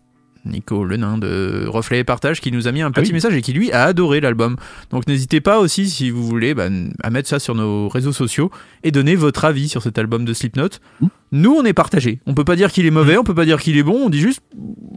Nico, 0.46 0.84
le 0.84 0.98
nain 0.98 1.16
de 1.16 1.64
Reflet 1.66 2.00
et 2.00 2.04
Partage, 2.04 2.42
qui 2.42 2.52
nous 2.52 2.68
a 2.68 2.72
mis 2.72 2.82
un 2.82 2.90
petit 2.90 3.06
oui. 3.08 3.12
message 3.14 3.34
et 3.34 3.40
qui 3.40 3.54
lui 3.54 3.72
a 3.72 3.84
adoré 3.84 4.20
l'album. 4.20 4.56
Donc 4.90 5.06
n'hésitez 5.06 5.40
pas 5.40 5.58
aussi, 5.58 5.88
si 5.88 6.10
vous 6.10 6.22
voulez, 6.22 6.52
bah, 6.52 6.66
à 7.02 7.08
mettre 7.08 7.30
ça 7.30 7.38
sur 7.38 7.54
nos 7.54 7.88
réseaux 7.88 8.12
sociaux 8.12 8.50
et 8.82 8.90
donner 8.90 9.16
votre 9.16 9.46
avis 9.46 9.70
sur 9.70 9.80
cet 9.82 9.96
album 9.98 10.26
de 10.26 10.34
Slipknot. 10.34 10.68
Mmh. 11.00 11.06
Nous, 11.32 11.50
on 11.50 11.64
est 11.64 11.72
partagé. 11.72 12.20
On 12.26 12.34
peut 12.34 12.44
pas 12.44 12.56
dire 12.56 12.70
qu'il 12.72 12.84
est 12.84 12.90
mauvais, 12.90 13.16
on 13.16 13.24
peut 13.24 13.34
pas 13.34 13.46
dire 13.46 13.58
qu'il 13.58 13.78
est 13.78 13.82
bon, 13.82 14.02
on 14.04 14.10
dit 14.10 14.20
juste 14.20 14.42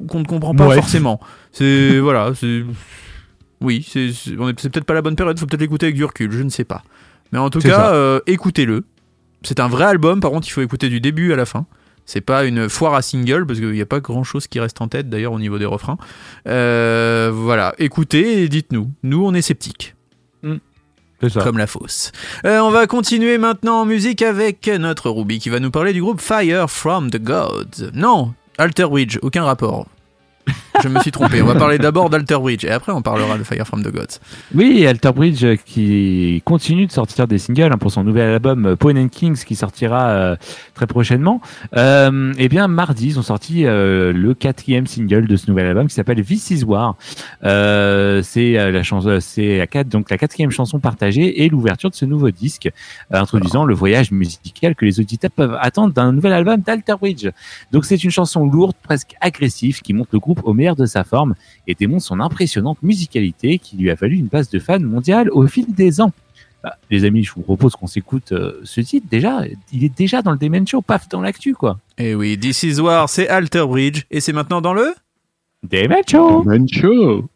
qu'on 0.10 0.20
ne 0.20 0.26
comprend 0.26 0.54
pas 0.54 0.68
Ouais. 0.68 0.76
forcément. 0.76 1.22
C'est 1.54 1.98
voilà, 2.02 2.34
c'est 2.36 2.64
oui, 3.62 3.86
c'est 3.90 4.36
peut-être 4.36 4.86
pas 4.86 4.94
la 4.94 5.02
bonne 5.02 5.16
période, 5.16 5.40
faut 5.40 5.46
peut-être 5.46 5.62
l'écouter 5.62 5.88
avec 5.88 5.96
du 5.96 6.06
recul, 6.06 6.32
je 6.32 6.44
ne 6.44 6.50
sais 6.50 6.64
pas. 6.66 6.84
Mais 7.32 7.40
en 7.40 7.50
tout 7.50 7.60
cas, 7.60 7.92
euh, 7.94 8.20
écoutez-le. 8.28 8.84
C'est 9.44 9.60
un 9.60 9.68
vrai 9.68 9.86
album, 9.86 10.20
par 10.20 10.32
contre, 10.32 10.48
il 10.48 10.52
faut 10.52 10.62
écouter 10.62 10.90
du 10.90 11.00
début 11.02 11.34
à 11.34 11.36
la 11.36 11.46
fin. 11.46 11.66
C'est 12.06 12.22
pas 12.22 12.46
une 12.46 12.70
foire 12.70 12.94
à 12.94 13.02
single 13.02 13.46
parce 13.46 13.60
qu'il 13.60 13.70
n'y 13.72 13.82
a 13.82 13.86
pas 13.86 14.00
grand 14.00 14.24
chose 14.24 14.48
qui 14.48 14.60
reste 14.62 14.80
en 14.82 14.88
tête 14.88 15.10
d'ailleurs 15.10 15.34
au 15.34 15.40
niveau 15.40 15.60
des 15.60 15.66
refrains. 15.66 15.98
Euh, 16.48 17.32
voilà, 17.34 17.76
écoutez 17.80 18.44
et 18.44 18.50
dites-nous. 18.50 18.90
Nous, 19.04 19.26
on 19.26 19.34
est 19.34 19.42
sceptiques, 19.42 19.94
C'est 21.22 21.30
ça. 21.30 21.42
comme 21.42 21.58
la 21.58 21.68
fosse. 21.68 22.12
Euh, 22.46 22.60
on 22.60 22.70
va 22.72 22.88
continuer 22.88 23.38
maintenant 23.38 23.82
en 23.82 23.86
musique 23.86 24.22
avec 24.22 24.68
notre 24.68 25.10
Ruby 25.10 25.40
qui 25.40 25.50
va 25.50 25.60
nous 25.60 25.72
parler 25.72 25.92
du 25.92 26.02
groupe 26.02 26.22
Fire 26.22 26.70
from 26.70 27.12
the 27.12 27.22
Gods. 27.22 27.92
Non, 27.94 28.34
Alter 28.58 28.88
Bridge, 28.88 29.18
aucun 29.22 29.44
rapport. 29.44 29.86
je 30.84 30.88
me 30.90 31.00
suis 31.00 31.12
trompé. 31.12 31.42
On 31.42 31.46
va 31.46 31.56
parler 31.56 31.78
d'abord 31.78 32.10
d'Alter 32.10 32.38
Bridge 32.40 32.66
et 32.66 32.72
après 32.72 32.92
on 32.92 33.02
parlera 33.02 33.38
de 33.38 33.44
Fire 33.44 33.66
from 33.66 33.84
the 33.84 33.92
Gods. 33.92 34.20
Oui, 34.54 34.86
Alter 34.86 35.12
Bridge 35.12 35.44
euh, 35.44 35.56
qui 35.56 36.42
continue 36.46 36.86
de 36.86 36.92
sortir 36.92 37.28
des 37.28 37.38
singles 37.38 37.72
hein, 37.72 37.78
pour 37.78 37.92
son 37.92 38.04
nouvel 38.04 38.34
album 38.34 38.66
euh, 38.66 38.76
Pawn 38.76 38.98
and 38.98 39.10
Kings 39.10 39.44
qui 39.44 39.56
sortira 39.56 40.10
euh, 40.10 40.36
très 40.74 40.88
prochainement. 40.88 41.42
Euh, 41.76 42.34
et 42.38 42.50
bien 42.50 42.68
mardi, 42.68 43.08
ils 43.08 43.20
ont 43.20 43.24
sorti 43.24 43.66
euh, 43.66 44.14
le 44.14 44.34
quatrième 44.34 44.88
single 44.88 45.28
de 45.28 45.36
ce 45.36 45.50
nouvel 45.50 45.68
album 45.68 45.88
qui 45.88 45.96
s'appelle 45.96 46.24
This 46.24 46.52
Is 46.52 46.64
War. 46.64 46.96
Euh, 47.44 48.22
c'est 48.24 48.54
la 48.54 48.84
chanson, 48.84 49.20
c'est 49.22 49.58
la 49.58 49.68
quatre, 49.68 49.90
donc 49.90 50.10
la 50.10 50.18
quatrième 50.18 50.52
chanson 50.52 50.80
partagée 50.80 51.44
et 51.44 51.50
l'ouverture 51.50 51.90
de 51.90 51.96
ce 51.96 52.06
nouveau 52.06 52.32
disque, 52.32 52.70
introduisant 53.12 53.66
le 53.66 53.74
voyage 53.74 54.12
musical 54.12 54.76
que 54.76 54.86
les 54.86 55.00
auditeurs 55.00 55.32
peuvent 55.32 55.58
attendre 55.60 55.94
d'un 55.94 56.12
nouvel 56.12 56.34
album 56.34 56.62
d'Alter 56.62 56.96
Bridge. 57.00 57.28
Donc 57.72 57.86
c'est 57.86 58.04
une 58.04 58.12
chanson 58.12 58.46
lourde, 58.46 58.76
presque 58.84 59.16
agressive, 59.22 59.82
qui 59.82 59.94
montre 59.94 60.10
le 60.14 60.20
groupe 60.20 60.42
au 60.44 60.54
meilleur 60.54 60.67
de 60.76 60.86
sa 60.86 61.04
forme 61.04 61.36
et 61.68 61.76
démontre 61.76 62.04
son 62.04 62.20
impressionnante 62.20 62.82
musicalité 62.84 63.60
qui 63.60 63.78
lui 63.78 63.90
a 63.90 63.96
valu 63.96 64.16
une 64.16 64.28
base 64.28 64.50
de 64.50 64.60
fans 64.60 64.80
mondiale 64.80 65.30
au 65.32 65.48
fil 65.48 65.74
des 65.74 66.02
ans. 66.02 66.12
Bah, 66.64 66.76
les 66.90 67.06
amis, 67.06 67.24
je 67.24 67.32
vous 67.34 67.44
propose 67.44 67.76
qu'on 67.76 67.88
s'écoute 67.88 68.32
euh, 68.32 68.60
ce 68.64 68.82
titre. 68.82 69.08
Déjà, 69.10 69.42
il 69.72 69.84
est 69.84 69.96
déjà 69.96 70.22
dans 70.22 70.32
le 70.32 70.38
Demen 70.38 70.68
Show, 70.68 70.82
paf, 70.82 71.08
dans 71.08 71.22
l'actu, 71.22 71.54
quoi. 71.54 71.80
Et 71.98 72.16
oui, 72.16 72.38
This 72.38 72.64
Is 72.64 72.80
War, 72.80 73.08
c'est 73.10 73.28
Alter 73.28 73.66
Bridge 73.68 74.04
et 74.10 74.20
c'est 74.20 74.34
maintenant 74.34 74.62
dans 74.62 74.74
le. 74.74 74.94
Demen 75.64 76.02
Show 76.10 76.44
Mancho 76.44 77.22
Toutes 77.22 77.30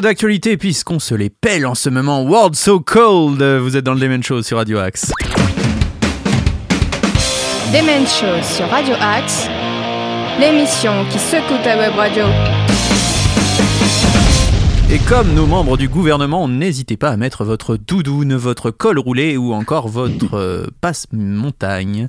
D'actualité 0.00 0.56
puisqu'on 0.56 0.98
se 0.98 1.14
les 1.14 1.30
pèle 1.30 1.66
en 1.66 1.74
ce 1.74 1.88
moment. 1.88 2.22
World 2.22 2.56
So 2.56 2.80
Cold. 2.80 3.42
Vous 3.42 3.76
êtes 3.76 3.84
dans 3.84 3.94
le 3.94 4.00
Demon 4.00 4.20
Show 4.22 4.42
sur 4.42 4.58
Radio 4.58 4.78
Axe. 4.78 5.12
Demen 7.72 8.06
Show 8.06 8.42
sur 8.42 8.68
Radio 8.68 8.94
Axe, 9.00 9.48
l'émission 10.38 10.92
qui 11.10 11.18
secoue 11.18 11.56
ta 11.64 11.76
web 11.78 11.92
radio. 11.94 12.24
Et 14.90 14.98
comme 15.08 15.32
nos 15.32 15.46
membres 15.46 15.76
du 15.76 15.88
gouvernement, 15.88 16.48
n'hésitez 16.48 16.96
pas 16.96 17.10
à 17.10 17.16
mettre 17.16 17.44
votre 17.44 17.76
doudoune, 17.76 18.34
votre 18.34 18.70
col 18.70 18.98
roulé 18.98 19.36
ou 19.36 19.54
encore 19.54 19.88
votre 19.88 20.34
euh, 20.34 20.66
passe-montagne 20.80 22.06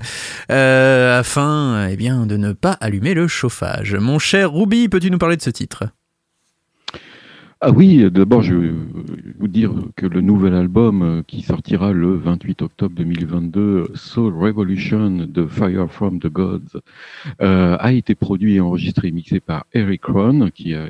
euh, 0.52 1.20
afin 1.20 1.88
eh 1.90 1.96
bien, 1.96 2.26
de 2.26 2.36
ne 2.36 2.52
pas 2.52 2.74
allumer 2.74 3.14
le 3.14 3.28
chauffage. 3.28 3.96
Mon 3.96 4.20
cher 4.20 4.52
Ruby, 4.54 4.90
peux-tu 4.90 5.10
nous 5.10 5.18
parler 5.18 5.38
de 5.38 5.42
ce 5.42 5.50
titre? 5.50 5.86
Ah 7.68 7.72
oui, 7.72 8.12
d'abord 8.12 8.44
je 8.44 8.54
vais 8.54 8.72
vous 9.40 9.48
dire 9.48 9.72
que 9.96 10.06
le 10.06 10.22
nouvel 10.22 10.54
album 10.54 11.02
euh, 11.02 11.24
qui 11.26 11.42
sortira 11.42 11.94
le 11.94 12.16
28 12.16 12.62
octobre 12.62 12.94
2022, 12.96 13.88
Soul 13.96 14.36
Revolution 14.36 15.26
de 15.28 15.48
Fire 15.48 15.92
from 15.92 16.20
the 16.20 16.28
Gods, 16.28 16.80
euh, 17.42 17.76
a 17.80 17.92
été 17.92 18.14
produit 18.14 18.58
et 18.58 18.60
enregistré 18.60 19.08
et 19.08 19.12
mixé 19.12 19.40
par 19.40 19.66
Eric 19.74 20.06
Ron, 20.06 20.52
qui 20.54 20.76
a 20.76 20.90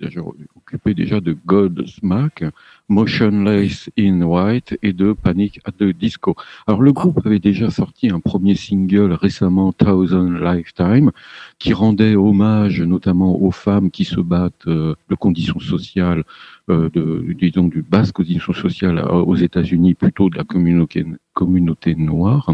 déjà 0.00 0.20
occupé 0.56 0.94
déjà 0.94 1.20
de 1.20 1.36
Godsmack, 1.46 2.42
Motionless 2.88 3.88
in 3.96 4.20
White 4.22 4.76
et 4.82 4.92
de 4.92 5.12
Panic 5.12 5.60
at 5.64 5.72
the 5.78 5.96
Disco. 5.96 6.34
Alors 6.66 6.82
le 6.82 6.92
groupe 6.92 7.24
avait 7.24 7.38
déjà 7.38 7.70
sorti 7.70 8.10
un 8.10 8.18
premier 8.18 8.56
single 8.56 9.12
récemment, 9.12 9.72
Thousand 9.72 10.28
Lifetime, 10.28 11.12
qui 11.60 11.72
rendait 11.72 12.16
hommage 12.16 12.82
notamment 12.82 13.40
aux 13.40 13.52
femmes 13.52 13.92
qui 13.92 14.04
se 14.04 14.20
battent 14.20 14.66
euh, 14.66 14.96
de 15.08 15.14
conditions 15.14 15.60
sociales, 15.60 15.99
euh, 16.02 16.88
de, 16.90 17.32
disons 17.32 17.68
du 17.68 17.82
basse 17.82 18.12
condition 18.12 18.52
sociale 18.52 18.98
aux 19.00 19.36
États-Unis, 19.36 19.94
plutôt 19.94 20.30
de 20.30 20.36
la 20.36 20.44
communauté, 20.44 21.04
communauté 21.32 21.94
noire, 21.94 22.50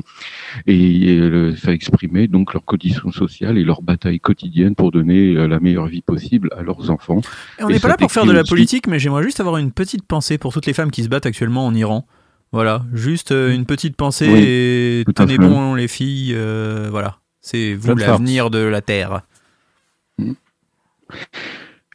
et 0.66 1.18
euh, 1.18 1.54
ça 1.56 1.72
exprimait 1.72 2.28
donc 2.28 2.54
leurs 2.54 2.64
conditions 2.64 3.11
sociales 3.11 3.59
et 3.59 3.64
leur 3.64 3.82
bataille 3.82 4.20
quotidienne 4.20 4.74
pour 4.74 4.90
donner 4.92 5.35
euh, 5.35 5.46
la 5.46 5.61
meilleure 5.61 5.87
vie 5.87 6.02
possible 6.02 6.50
à 6.56 6.62
leurs 6.62 6.90
enfants. 6.90 7.20
Et 7.59 7.64
on 7.64 7.68
n'est 7.68 7.80
pas 7.80 7.88
là 7.88 7.96
pour 7.96 8.12
faire 8.12 8.26
de 8.26 8.32
la 8.32 8.44
politique, 8.44 8.87
mais 8.87 8.98
j'aimerais 8.98 9.22
juste 9.22 9.40
avoir 9.40 9.56
une 9.59 9.72
petite 9.72 10.06
pensée 10.06 10.38
pour 10.38 10.52
toutes 10.52 10.66
les 10.66 10.72
femmes 10.72 10.90
qui 10.90 11.02
se 11.02 11.09
battent 11.09 11.26
actuellement 11.26 11.66
en 11.66 11.74
Iran. 11.74 12.06
Voilà, 12.52 12.85
juste 12.94 13.32
euh, 13.32 13.52
une 13.52 13.66
petite 13.66 13.96
pensée 13.96 14.28
Oui, 14.28 14.40
et 14.42 15.04
tenez 15.14 15.37
bon 15.37 15.74
les 15.74 15.88
filles, 15.88 16.32
euh, 16.35 16.88
voilà. 16.90 17.18
C'est 17.40 17.74
vous 17.74 17.94
l'avenir 17.94 18.50
de 18.50 18.59
la 18.59 18.80
Terre. 18.80 19.22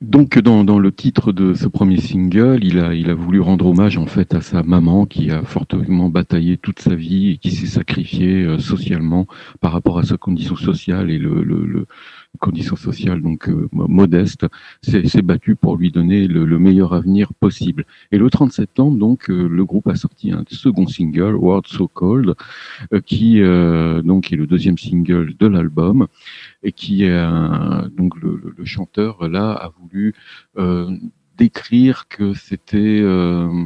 Donc 0.01 0.39
dans, 0.39 0.63
dans, 0.63 0.79
le 0.79 0.91
titre 0.91 1.31
de 1.31 1.53
ce 1.53 1.67
premier 1.67 2.01
single, 2.01 2.63
il 2.63 2.79
a, 2.79 2.95
il 2.95 3.11
a 3.11 3.13
voulu 3.13 3.39
rendre 3.39 3.67
hommage 3.67 3.99
en 3.99 4.07
fait 4.07 4.33
à 4.33 4.41
sa 4.41 4.63
maman 4.63 5.05
qui 5.05 5.29
a 5.29 5.43
fortement 5.43 6.09
bataillé 6.09 6.57
toute 6.57 6.79
sa 6.79 6.95
vie 6.95 7.29
et 7.29 7.37
qui 7.37 7.51
s'est 7.51 7.67
sacrifiée 7.67 8.43
euh, 8.43 8.57
socialement 8.57 9.27
par 9.59 9.71
rapport 9.71 9.99
à 9.99 10.03
sa 10.03 10.17
condition 10.17 10.55
sociale 10.55 11.11
et 11.11 11.19
le, 11.19 11.43
le, 11.43 11.67
le 11.67 11.85
condition 12.39 12.75
sociale 12.75 13.21
donc 13.21 13.49
euh, 13.49 13.67
modeste, 13.71 14.45
s'est 14.81 15.21
battu 15.21 15.55
pour 15.55 15.77
lui 15.77 15.91
donner 15.91 16.27
le, 16.27 16.45
le, 16.45 16.59
meilleur 16.59 16.93
avenir 16.93 17.33
possible. 17.33 17.85
Et 18.11 18.17
le 18.17 18.29
30 18.29 18.51
septembre 18.51 18.97
donc 18.97 19.29
euh, 19.29 19.47
le 19.47 19.65
groupe 19.65 19.87
a 19.87 19.95
sorti 19.95 20.31
un 20.31 20.43
second 20.49 20.87
single, 20.87 21.35
World 21.35 21.67
So 21.67 21.87
Cold, 21.87 22.35
qui 23.05 23.41
donc 23.41 24.31
est 24.31 24.35
le 24.35 24.47
deuxième 24.47 24.77
single 24.77 25.35
de 25.37 25.47
l'album 25.47 26.07
et 26.63 26.71
qui 26.71 27.05
un, 27.05 27.89
donc 27.95 28.19
le, 28.21 28.53
le, 28.57 28.65
chanteur 28.65 29.27
là 29.27 29.51
a 29.51 29.69
voulu 29.79 30.13
euh, 30.57 30.95
décrire 31.37 32.07
que 32.07 32.33
c'était 32.33 32.77
euh, 32.77 33.65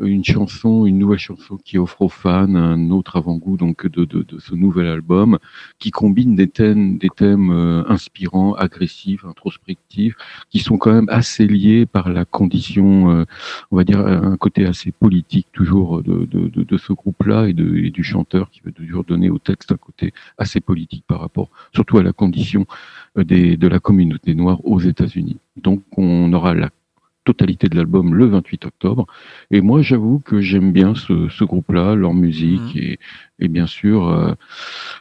une 0.00 0.24
chanson, 0.24 0.86
une 0.86 0.98
nouvelle 0.98 1.18
chanson 1.18 1.56
qui 1.56 1.78
offre 1.78 2.02
aux 2.02 2.08
fans 2.08 2.54
un 2.54 2.90
autre 2.90 3.16
avant-goût 3.16 3.56
donc 3.56 3.86
de, 3.86 4.04
de, 4.04 4.38
ce 4.38 4.54
nouvel 4.54 4.86
album, 4.86 5.38
qui 5.78 5.90
combine 5.90 6.36
des 6.36 6.48
thèmes, 6.48 6.98
des 6.98 7.08
thèmes 7.08 7.50
euh, 7.50 7.82
inspirants, 7.88 8.54
agressifs, 8.54 9.24
introspectifs, 9.24 10.14
qui 10.50 10.60
sont 10.60 10.78
quand 10.78 10.92
même 10.92 11.08
assez 11.08 11.46
liés 11.46 11.86
par 11.86 12.08
la 12.10 12.24
condition, 12.24 13.10
euh, 13.10 13.24
on 13.70 13.76
va 13.76 13.84
dire 13.84 14.00
un 14.06 14.36
côté 14.36 14.66
assez 14.66 14.92
politique 14.92 15.48
toujours 15.52 16.02
de, 16.02 16.24
de, 16.26 16.48
de 16.48 16.78
ce 16.78 16.92
groupe-là 16.92 17.48
et, 17.48 17.50
et 17.50 17.90
du 17.90 18.04
chanteur 18.04 18.50
qui 18.50 18.60
veut 18.64 18.72
toujours 18.72 19.04
donner 19.04 19.30
au 19.30 19.38
texte 19.38 19.72
un 19.72 19.76
côté 19.76 20.12
assez 20.36 20.60
politique 20.60 21.04
par 21.06 21.20
rapport, 21.20 21.50
surtout 21.74 21.98
à 21.98 22.02
la 22.02 22.12
condition 22.12 22.66
des, 23.16 23.56
de 23.56 23.68
la 23.68 23.80
communauté 23.80 24.34
noire 24.34 24.64
aux 24.64 24.80
États-Unis. 24.80 25.38
Donc 25.56 25.82
on 25.96 26.32
aura 26.32 26.54
la 26.54 26.70
totalité 27.28 27.68
de 27.68 27.76
l'album 27.76 28.14
le 28.14 28.26
28 28.26 28.64
octobre. 28.66 29.06
Et 29.50 29.60
moi, 29.60 29.82
j'avoue 29.82 30.18
que 30.18 30.40
j'aime 30.40 30.72
bien 30.72 30.94
ce, 30.94 31.28
ce 31.28 31.44
groupe-là, 31.44 31.94
leur 31.94 32.14
musique 32.14 32.74
Mhm. 32.74 32.82
et, 32.82 32.98
et 33.40 33.48
bien 33.48 33.66
sûr, 33.66 34.08
euh, 34.08 34.32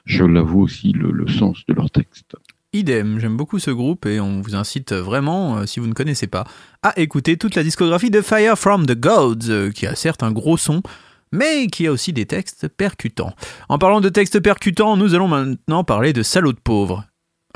je 0.05 0.23
l'avoue 0.23 0.61
aussi, 0.61 0.91
le, 0.91 1.11
le 1.11 1.27
sens 1.27 1.63
de 1.67 1.73
leur 1.73 1.89
texte. 1.89 2.35
Idem, 2.73 3.17
j'aime 3.19 3.37
beaucoup 3.37 3.59
ce 3.59 3.71
groupe 3.71 4.05
et 4.05 4.19
on 4.19 4.41
vous 4.41 4.53
incite 4.55 4.91
vraiment, 4.93 5.57
euh, 5.57 5.65
si 5.65 5.79
vous 5.79 5.87
ne 5.87 5.93
connaissez 5.93 6.27
pas, 6.27 6.43
à 6.83 6.91
écouter 6.99 7.37
toute 7.37 7.55
la 7.55 7.63
discographie 7.63 8.11
de 8.11 8.21
Fire 8.21 8.57
from 8.57 8.85
the 8.85 8.99
Gods, 8.99 9.49
euh, 9.49 9.71
qui 9.71 9.87
a 9.87 9.95
certes 9.95 10.21
un 10.21 10.31
gros 10.31 10.57
son, 10.57 10.81
mais 11.31 11.67
qui 11.67 11.87
a 11.87 11.91
aussi 11.91 12.11
des 12.13 12.25
textes 12.25 12.67
percutants. 12.67 13.33
En 13.69 13.77
parlant 13.79 14.01
de 14.01 14.09
textes 14.09 14.39
percutants, 14.41 14.97
nous 14.97 15.15
allons 15.15 15.27
maintenant 15.29 15.83
parler 15.85 16.11
de 16.13 16.23
Salaud 16.23 16.53
de 16.53 16.59
pauvre. 16.63 17.05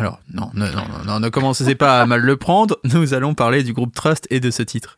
Alors, 0.01 0.19
non, 0.33 0.49
non, 0.55 0.65
non, 0.65 1.05
non, 1.05 1.19
ne 1.19 1.29
commencez 1.29 1.75
pas 1.75 2.01
à 2.01 2.07
mal 2.07 2.21
le 2.21 2.35
prendre, 2.35 2.79
nous 2.85 3.13
allons 3.13 3.35
parler 3.35 3.61
du 3.61 3.71
groupe 3.71 3.93
Trust 3.93 4.25
et 4.31 4.39
de 4.39 4.49
ce 4.49 4.63
titre. 4.63 4.97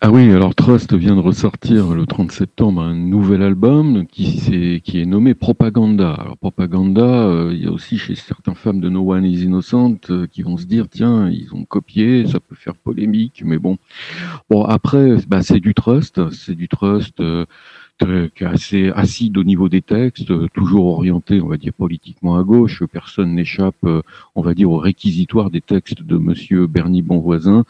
Ah 0.00 0.12
oui, 0.12 0.30
alors 0.30 0.54
Trust 0.54 0.94
vient 0.94 1.16
de 1.16 1.20
ressortir 1.20 1.88
le 1.88 2.06
30 2.06 2.30
septembre 2.30 2.80
un 2.80 2.94
nouvel 2.94 3.42
album 3.42 4.06
qui, 4.06 4.40
est, 4.52 4.80
qui 4.84 5.00
est 5.00 5.04
nommé 5.04 5.34
Propaganda. 5.34 6.12
Alors 6.12 6.36
Propaganda, 6.36 7.02
euh, 7.02 7.50
il 7.52 7.64
y 7.64 7.66
a 7.66 7.72
aussi 7.72 7.98
chez 7.98 8.14
certains 8.14 8.54
femmes 8.54 8.78
de 8.78 8.88
No 8.88 9.12
One 9.12 9.24
is 9.24 9.42
Innocent 9.42 9.96
euh, 10.10 10.28
qui 10.28 10.42
vont 10.42 10.58
se 10.58 10.66
dire 10.66 10.86
tiens, 10.88 11.28
ils 11.28 11.52
ont 11.52 11.64
copié, 11.64 12.24
ça 12.28 12.38
peut 12.38 12.54
faire 12.54 12.76
polémique, 12.76 13.42
mais 13.44 13.58
bon. 13.58 13.78
Bon 14.48 14.62
après, 14.62 15.16
bah, 15.26 15.42
c'est 15.42 15.58
du 15.58 15.74
Trust, 15.74 16.30
c'est 16.30 16.54
du 16.54 16.68
Trust. 16.68 17.18
Euh, 17.18 17.46
qui 17.98 18.44
est 18.44 18.46
assez 18.46 18.90
acide 18.94 19.36
au 19.38 19.44
niveau 19.44 19.68
des 19.68 19.82
textes, 19.82 20.30
euh, 20.30 20.46
toujours 20.54 20.86
orienté, 20.86 21.40
on 21.40 21.48
va 21.48 21.56
dire, 21.56 21.72
politiquement 21.72 22.36
à 22.38 22.44
gauche. 22.44 22.82
Personne 22.92 23.34
n'échappe, 23.34 23.74
euh, 23.84 24.02
on 24.36 24.42
va 24.42 24.54
dire, 24.54 24.70
au 24.70 24.78
réquisitoire 24.78 25.50
des 25.50 25.60
textes 25.60 26.02
de 26.02 26.16
Monsieur 26.16 26.66
Bernie 26.68 27.02
Bonvoisin. 27.02 27.64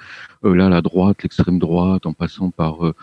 Euh, 0.45 0.55
là, 0.55 0.69
la 0.69 0.83
droite, 0.83 1.23
l'extrême 1.23 1.59
droite, 1.59 2.05
en 2.05 2.13
passant 2.13 2.51
par, 2.51 2.87
euh, 2.87 2.95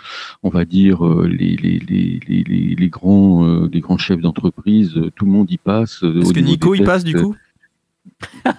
on 0.43 0.49
va 0.49 0.65
dire, 0.65 1.05
euh, 1.05 1.27
les, 1.27 1.55
les, 1.55 1.79
les, 1.79 2.19
les, 2.27 2.75
les 2.75 2.89
grands, 2.89 3.43
euh, 3.45 3.69
les 3.73 3.79
grands 3.79 3.97
chefs 3.97 4.21
d'entreprise, 4.21 4.95
euh, 4.95 5.11
tout 5.15 5.25
le 5.25 5.31
monde 5.31 5.49
y 5.51 5.57
passe. 5.57 6.03
Est-ce 6.03 6.31
que 6.31 6.39
Nico 6.39 6.75
y 6.75 6.81
passe 6.83 7.03
du 7.03 7.15
coup? 7.15 7.35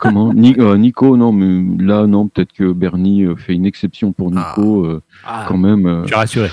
Comment? 0.01 0.35
Ni- 0.35 0.57
euh, 0.59 0.77
Nico, 0.77 1.17
non, 1.17 1.31
mais 1.33 1.85
là, 1.85 2.07
non, 2.09 2.27
peut-être 2.27 2.53
que 2.53 2.73
Bernie 2.73 3.25
fait 3.37 3.55
une 3.55 3.65
exception 3.65 4.13
pour 4.13 4.33
Nico, 4.33 4.85
euh, 4.85 5.03
Ah, 5.25 5.47
quand 5.49 5.57
même. 5.57 5.87
euh, 5.87 6.03
je 6.03 6.09
suis 6.09 6.17
rassuré. 6.17 6.49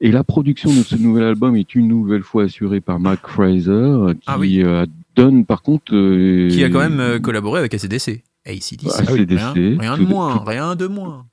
Et 0.00 0.10
la 0.10 0.24
production 0.24 0.70
de 0.70 0.82
ce 0.82 0.96
nouvel 0.96 1.24
album 1.24 1.56
est 1.56 1.74
une 1.74 1.88
nouvelle 1.88 2.22
fois 2.22 2.44
assurée 2.44 2.80
par 2.80 3.00
Mark 3.00 3.26
Fraser, 3.26 4.14
qui 4.14 4.20
Ah 4.26 4.38
oui. 4.38 4.62
euh, 4.62 4.84
donne 5.14 5.44
par 5.46 5.62
contre... 5.62 5.94
euh, 5.94 6.48
Qui 6.50 6.62
a 6.64 6.68
quand 6.70 6.80
même 6.80 7.00
euh, 7.00 7.18
collaboré 7.18 7.60
avec 7.60 7.72
ACDC. 7.74 8.22
ACDC. 8.44 8.86
ACDC, 9.00 9.38
Rien, 9.54 9.78
rien 9.78 9.98
de 9.98 10.02
moins, 10.04 10.36
tout- 10.38 10.44
rien 10.44 10.76
de 10.76 10.86
moins. 10.86 11.26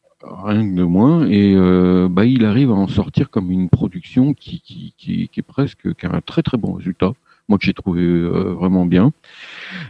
rien 0.45 0.63
de 0.63 0.83
moins, 0.83 1.27
et 1.27 1.53
euh, 1.55 2.07
bah, 2.09 2.25
il 2.25 2.45
arrive 2.45 2.71
à 2.71 2.75
en 2.75 2.87
sortir 2.87 3.29
comme 3.29 3.51
une 3.51 3.69
production 3.69 4.33
qui, 4.33 4.61
qui, 4.61 4.93
qui, 4.97 5.27
qui 5.27 5.39
est 5.39 5.43
presque 5.43 5.93
qui 5.95 6.05
a 6.05 6.13
un 6.15 6.21
très 6.21 6.41
très 6.41 6.57
bon 6.57 6.73
résultat, 6.73 7.11
moi 7.49 7.57
que 7.59 7.65
j'ai 7.65 7.73
trouvé 7.73 8.01
euh, 8.01 8.53
vraiment 8.57 8.85
bien. 8.85 9.11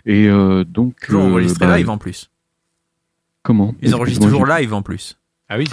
Et 0.06 0.28
donc... 0.68 0.96
Toujours 1.06 1.24
enregistré 1.24 1.68
bah, 1.68 1.78
live 1.78 1.90
en 1.90 1.98
plus. 2.00 2.30
Comment? 3.44 3.76
Ils 3.82 3.94
enregistrent 3.94 4.26
toujours 4.26 4.46
live 4.48 4.74
en 4.74 4.82
plus. 4.82 5.18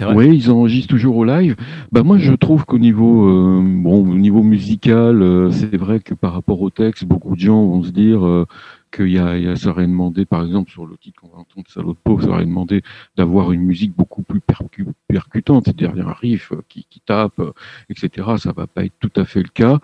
Ah 0.02 0.14
oui, 0.16 0.36
ils 0.36 0.50
enregistrent 0.50 0.90
toujours 0.90 1.16
au 1.16 1.24
live. 1.24 1.56
Bah 1.92 2.02
moi, 2.02 2.18
je 2.18 2.32
trouve 2.32 2.64
qu'au 2.64 2.78
niveau, 2.78 3.28
euh, 3.28 3.60
bon, 3.64 4.02
au 4.10 4.14
niveau 4.14 4.42
musical, 4.42 5.22
euh, 5.22 5.50
c'est 5.50 5.76
vrai 5.76 6.00
que 6.00 6.14
par 6.14 6.32
rapport 6.34 6.60
au 6.60 6.70
texte, 6.70 7.04
beaucoup 7.04 7.34
de 7.34 7.40
gens 7.40 7.64
vont 7.64 7.82
se 7.82 7.90
dire 7.90 8.26
euh, 8.26 8.46
qu'il 8.94 9.08
y 9.10 9.18
a, 9.18 9.38
il 9.38 9.44
y 9.44 9.48
a, 9.48 9.56
ça 9.56 9.70
aurait 9.70 9.86
demandé, 9.86 10.24
par 10.26 10.44
exemple, 10.44 10.70
sur 10.70 10.84
le 10.84 10.96
titre 10.96 11.20
qu'on 11.20 11.28
va 11.28 11.38
entendre, 11.38 11.66
Salaud 11.68 11.94
de 11.94 12.22
ça 12.22 12.28
aurait 12.28 12.44
demandé 12.44 12.82
d'avoir 13.16 13.52
une 13.52 13.62
musique 13.62 13.94
beaucoup 13.96 14.22
plus 14.22 14.40
percu- 14.40 14.86
percutante, 15.08 15.64
c'est-à-dire 15.66 16.08
un 16.08 16.12
riff 16.12 16.52
euh, 16.52 16.62
qui, 16.68 16.84
qui 16.90 17.00
tape, 17.00 17.38
euh, 17.38 17.52
etc. 17.88 18.28
Ça 18.38 18.52
va 18.52 18.66
pas 18.66 18.84
être 18.84 18.94
tout 19.00 19.12
à 19.16 19.24
fait 19.24 19.42
le 19.42 19.48
cas. 19.48 19.78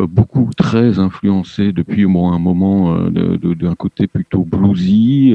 Euh, 0.00 0.06
beaucoup 0.06 0.50
très 0.56 0.98
influencé 0.98 1.72
depuis 1.72 2.04
au 2.04 2.08
moins 2.08 2.34
un 2.34 2.38
moment 2.40 2.94
euh, 2.94 3.10
de- 3.10 3.36
de- 3.36 3.54
d'un 3.54 3.74
côté 3.76 4.06
plutôt 4.08 4.44
bluesy. 4.44 5.32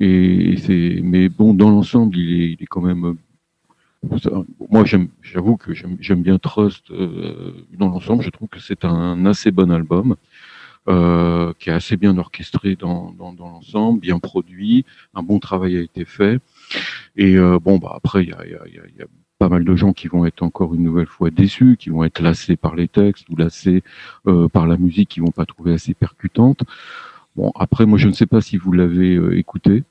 Et 0.00 0.56
c'est, 0.58 1.00
mais 1.02 1.28
bon, 1.28 1.54
dans 1.54 1.70
l'ensemble, 1.70 2.16
il 2.16 2.42
est, 2.42 2.52
il 2.52 2.62
est 2.62 2.66
quand 2.66 2.80
même. 2.82 3.16
moi, 4.70 4.84
j'aime, 4.84 5.08
j'avoue 5.22 5.56
que 5.56 5.72
j'aime, 5.74 5.96
j'aime 6.00 6.22
bien 6.22 6.38
Trust. 6.38 6.90
euh, 6.90 7.52
dans 7.78 7.88
l'ensemble, 7.88 8.22
je 8.22 8.30
trouve 8.30 8.48
que 8.48 8.60
c'est 8.60 8.84
un 8.84 9.24
assez 9.26 9.50
bon 9.50 9.70
album, 9.70 10.16
euh, 10.88 11.52
qui 11.58 11.70
est 11.70 11.72
assez 11.72 11.96
bien 11.96 12.16
orchestré 12.18 12.76
dans, 12.76 13.12
dans, 13.12 13.32
dans 13.32 13.48
l'ensemble, 13.48 14.00
bien 14.00 14.18
produit, 14.18 14.84
un 15.14 15.22
bon 15.22 15.38
travail 15.38 15.76
a 15.78 15.80
été 15.80 16.04
fait. 16.04 16.40
Et 17.16 17.36
euh, 17.36 17.58
bon, 17.58 17.78
bah 17.78 17.92
après, 17.96 18.24
il 18.24 18.30
y 18.30 18.32
a, 18.32 18.46
y, 18.46 18.54
a, 18.54 18.66
y 18.68 18.98
y 18.98 19.02
a 19.02 19.06
pas 19.38 19.48
mal 19.48 19.64
de 19.64 19.76
gens 19.76 19.92
qui 19.92 20.08
vont 20.08 20.26
être 20.26 20.42
encore 20.42 20.74
une 20.74 20.82
nouvelle 20.82 21.06
fois 21.06 21.30
déçus, 21.30 21.76
qui 21.78 21.90
vont 21.90 22.04
être 22.04 22.20
lassés 22.20 22.56
par 22.56 22.74
les 22.76 22.88
textes 22.88 23.28
ou 23.30 23.36
lassés 23.36 23.82
euh, 24.26 24.48
par 24.48 24.66
la 24.66 24.76
musique, 24.76 25.08
qui 25.10 25.20
vont 25.20 25.32
pas 25.32 25.46
trouver 25.46 25.72
assez 25.74 25.94
percutante. 25.94 26.64
Bon, 27.36 27.50
après, 27.58 27.84
moi, 27.86 27.98
je 27.98 28.08
ne 28.08 28.12
sais 28.12 28.26
pas 28.26 28.40
si 28.40 28.56
vous 28.56 28.72
l'avez 28.72 29.16
euh, 29.16 29.36
écouté. 29.38 29.82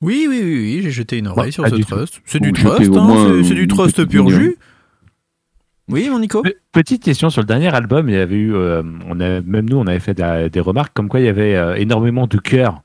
Oui, 0.00 0.26
oui, 0.28 0.40
oui, 0.42 0.54
oui, 0.54 0.80
j'ai 0.82 0.90
jeté 0.90 1.18
une 1.18 1.28
oreille 1.28 1.46
Ouais, 1.46 1.50
sur 1.52 1.66
ce 1.68 1.74
trust. 1.82 2.20
C'est 2.24 2.40
du 2.40 2.52
trust, 2.52 2.90
hein, 2.96 3.42
c'est- 3.44 3.54
du 3.54 3.68
trust 3.68 4.04
pur 4.06 4.28
jus. 4.30 4.56
Oui, 5.88 6.08
mon 6.08 6.20
Nico 6.20 6.42
Pe- 6.42 6.54
Petite 6.72 7.02
question 7.02 7.30
sur 7.30 7.40
le 7.42 7.46
dernier 7.46 7.74
album, 7.74 8.08
il 8.08 8.14
y 8.14 8.18
avait 8.18 8.36
eu, 8.36 8.54
euh, 8.54 8.82
on 9.08 9.18
a, 9.20 9.40
même 9.40 9.68
nous, 9.68 9.76
on 9.76 9.86
avait 9.86 9.98
fait 10.00 10.14
des 10.50 10.60
remarques 10.60 10.92
comme 10.94 11.08
quoi 11.08 11.18
il 11.20 11.26
y 11.26 11.28
avait 11.28 11.56
euh, 11.56 11.74
énormément 11.74 12.26
de 12.28 12.38
cœur 12.38 12.82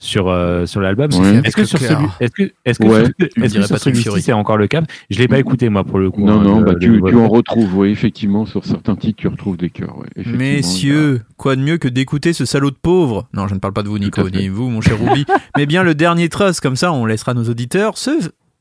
sur 0.00 0.28
euh, 0.28 0.66
sur 0.66 0.80
l'album. 0.80 1.10
Ouais. 1.14 1.40
Est-ce 1.44 1.56
que 1.56 1.64
sur 1.64 1.78
celui, 1.78 2.04
est-ce 2.20 2.32
que 2.32 2.52
est-ce 2.64 2.78
que 2.78 2.84
Ouais. 2.86 3.04
sur- 3.04 3.42
est-ce 3.44 3.54
que 3.54 3.62
sur 3.66 3.78
celui-ci 3.78 4.22
c'est 4.22 4.32
encore 4.32 4.56
le 4.58 4.66
cas? 4.66 4.82
Je 5.10 5.18
l'ai 5.18 5.28
pas 5.28 5.38
écouté 5.38 5.68
moi 5.68 5.84
pour 5.84 5.98
le 5.98 6.10
coup. 6.10 6.24
Non, 6.24 6.40
hein, 6.40 6.42
non, 6.42 6.58
le- 6.58 6.64
bah, 6.64 6.72
le 6.72 6.78
tu, 6.78 7.00
tu 7.02 7.16
en 7.16 7.28
retrouves, 7.28 7.74
oui, 7.76 7.90
effectivement, 7.90 8.44
sur 8.44 8.64
certains 8.64 8.96
titres, 8.96 9.16
tu 9.18 9.28
retrouves 9.28 9.56
des 9.56 9.70
cœurs. 9.70 9.96
ouais, 9.98 10.08
Messieurs, 10.26 11.22
quoi 11.36 11.56
de 11.56 11.62
mieux 11.62 11.78
que 11.78 11.88
d'écouter 11.88 12.32
ce 12.32 12.44
salaud 12.44 12.70
de 12.70 12.76
pauvre? 12.80 13.28
Non, 13.32 13.48
je 13.48 13.54
ne 13.54 13.60
parle 13.60 13.72
pas 13.74 13.82
de 13.82 13.88
vous, 13.88 13.98
Nico, 13.98 14.28
ni 14.30 14.48
vous, 14.48 14.68
mon 14.68 14.80
cher 14.80 14.98
Ruby, 15.00 15.24
mais 15.56 15.66
bien 15.66 15.82
le 15.82 15.94
dernier 15.94 16.28
trust, 16.28 16.60
comme 16.60 16.76
ça 16.76 16.92
on 16.92 17.06
laissera 17.06 17.32
nos 17.34 17.44
auditeurs 17.48 17.96
se 17.96 18.10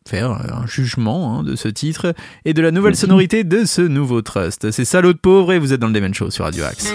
faire 0.07 0.31
un 0.31 0.67
jugement 0.67 1.39
hein, 1.39 1.43
de 1.43 1.55
ce 1.55 1.69
titre 1.69 2.13
et 2.43 2.53
de 2.53 2.61
la 2.61 2.71
nouvelle 2.71 2.89
Merci. 2.91 3.01
sonorité 3.01 3.45
de 3.45 3.63
ce 3.63 3.81
nouveau 3.81 4.21
trust. 4.21 4.69
C'est 4.71 4.83
salaud 4.83 5.13
de 5.13 5.17
pauvre 5.17 5.53
et 5.53 5.59
vous 5.59 5.71
êtes 5.71 5.79
dans 5.79 5.87
le 5.87 5.93
Demen 5.93 6.13
Show 6.13 6.29
sur 6.29 6.43
Radio 6.43 6.65
Axe. 6.65 6.93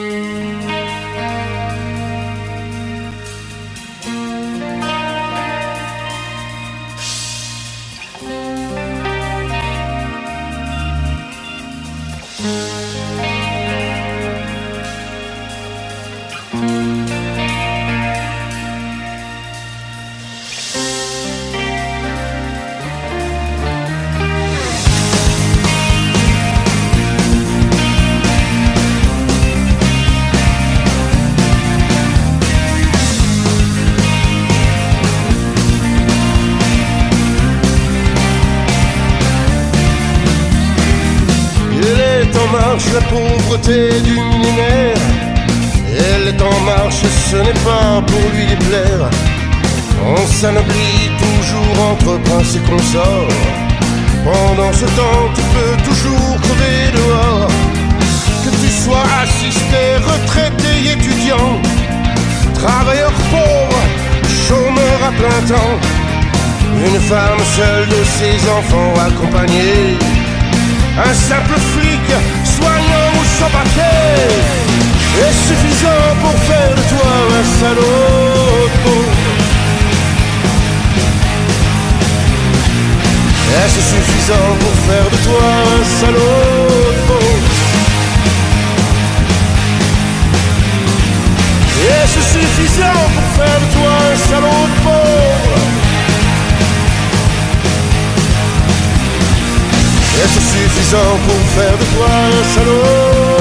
Suffisant 100.69 101.19
pour 101.27 101.41
faire 101.57 101.77
de 101.79 101.85
toi 101.95 102.07
un 102.09 102.45
salaud 102.55 103.39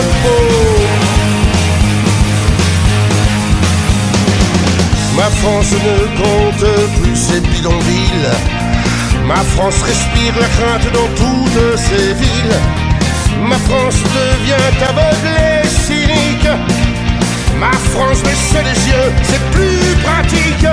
Ma 5.15 5.29
France 5.41 5.71
ne 5.71 5.97
compte 6.21 7.01
plus 7.01 7.15
ses 7.15 7.39
bidonvilles 7.39 8.31
Ma 9.27 9.35
France 9.35 9.81
respire 9.81 10.33
la 10.39 10.47
crainte 10.47 10.93
dans 10.93 11.09
toutes 11.15 11.77
ses 11.77 12.13
villes. 12.13 12.59
Ma 13.41 13.57
France 13.57 13.95
devient 14.15 14.83
aveugle 14.87 15.27
et 15.37 15.67
cynique. 15.67 16.49
Ma 17.59 17.73
France 17.91 18.21
baisse 18.23 18.53
les 18.63 18.89
yeux, 18.89 19.11
c'est 19.23 19.43
plus 19.51 19.95
pratique. 20.03 20.67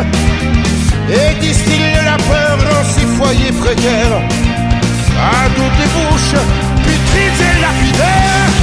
Et 1.10 1.40
distille 1.40 1.98
la 2.04 2.16
peur 2.16 2.58
dans 2.58 2.84
ses 2.84 3.06
foyers 3.06 3.52
précaires. 3.52 4.43
À 5.16 5.48
toutes 5.54 5.78
les 5.78 5.90
bouches, 5.94 6.34
putrides 6.82 7.40
et 7.40 7.60
lapidaires. 7.60 8.54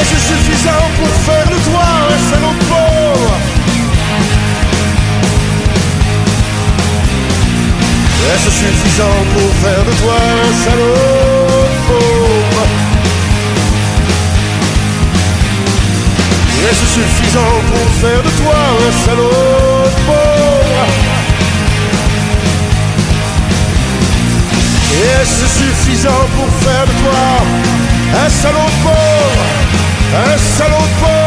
Est-ce 0.00 0.16
suffisant 0.28 0.86
pour 0.98 1.08
faire 1.26 1.46
de 1.46 1.58
toi 1.70 1.84
un 2.10 2.30
salaud 2.30 2.54
pauvre 2.68 3.34
Est-ce 8.32 8.50
suffisant 8.50 9.18
pour 9.32 9.50
faire 9.62 9.84
de 9.84 9.92
toi 10.02 10.14
un 10.14 10.64
salaud 10.64 11.68
pauvre 11.86 12.66
Est-ce 16.68 16.86
suffisant 16.94 17.54
pour 17.70 17.88
faire 18.00 18.22
de 18.22 18.30
toi 18.42 18.54
un 18.88 19.04
salaud 19.04 19.73
Est-ce 24.94 25.46
suffisant 25.58 26.24
pour 26.36 26.48
faire 26.62 26.86
de 26.86 26.92
toi 27.02 27.44
un 28.24 28.28
salaud 28.28 28.70
pauvre 28.84 29.44
Un 30.14 30.38
salaud 30.38 30.88
pauvre 31.00 31.23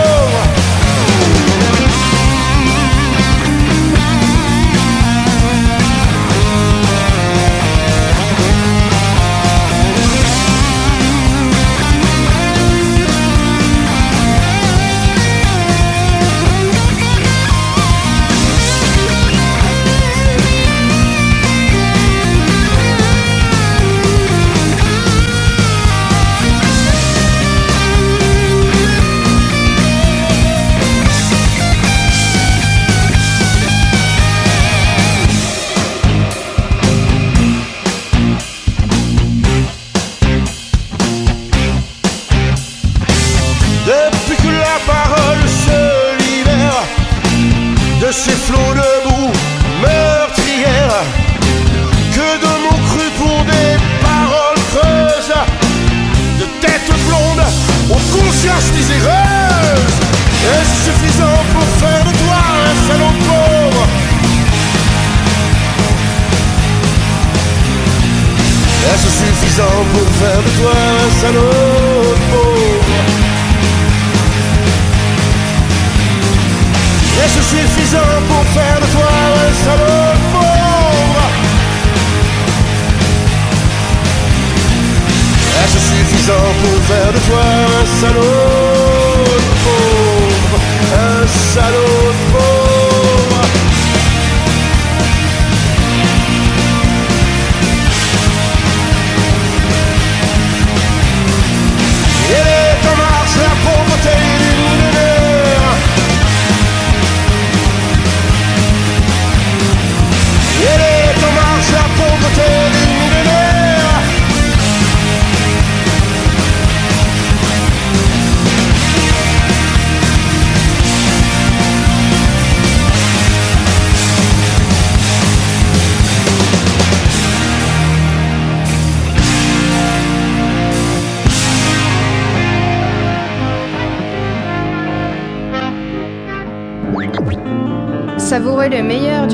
de 70.42 70.50
toi 70.58 70.74
salaud 71.22 71.67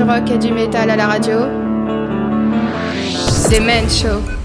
rock 0.03 0.31
et 0.31 0.37
du 0.37 0.51
métal 0.51 0.89
à 0.89 0.95
la 0.95 1.07
radio. 1.07 1.39
The 3.49 3.59
Men 3.59 3.89
Show. 3.89 4.42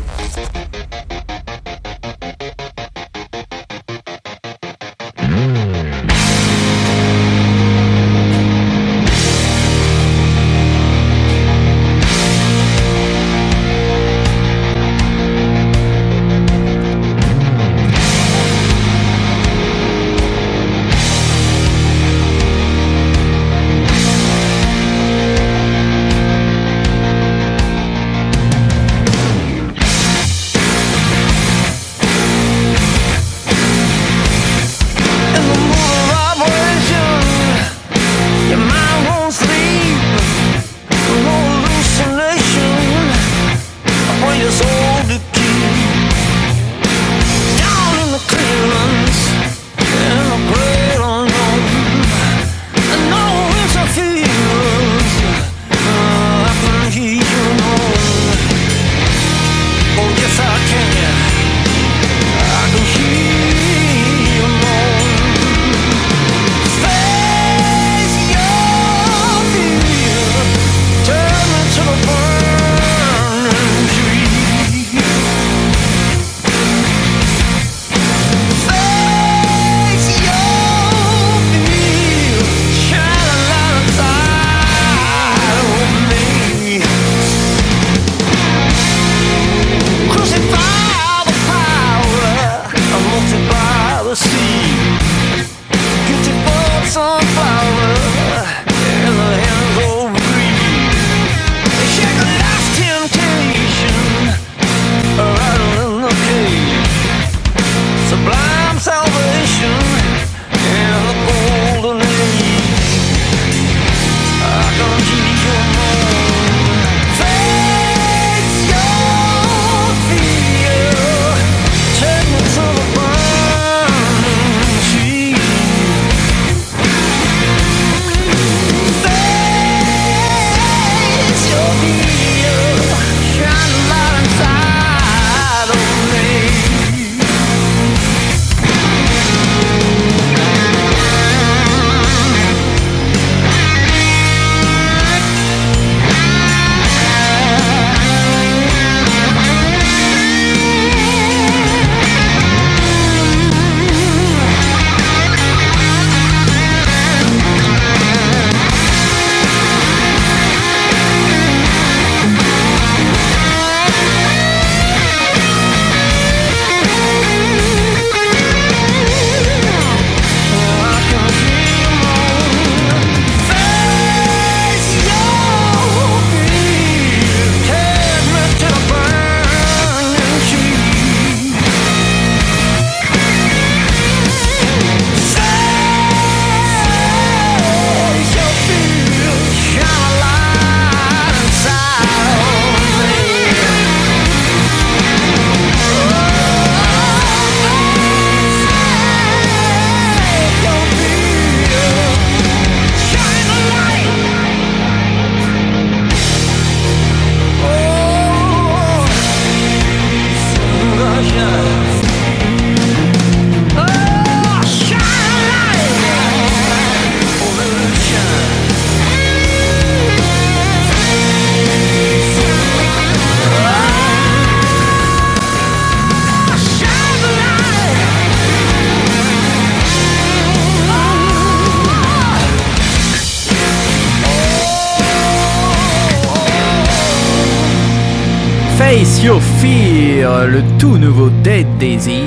Daisies. 241.79 242.25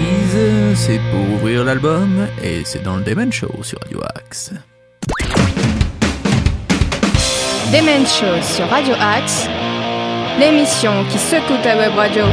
C'est 0.75 0.99
pour 1.11 1.35
ouvrir 1.35 1.65
l'album 1.65 2.27
et 2.41 2.61
c'est 2.63 2.83
dans 2.83 2.95
le 2.95 3.03
Demon 3.03 3.29
Show 3.31 3.51
sur 3.63 3.79
Radio 3.81 3.99
Axe. 4.15 4.51
Demen 7.73 8.05
Show 8.05 8.41
sur 8.41 8.67
Radio 8.69 8.93
Axe, 8.99 9.47
l'émission 10.39 10.91
qui 11.11 11.17
secoue 11.17 11.57
ta 11.63 11.75
web 11.77 11.93
radio. 11.95 12.23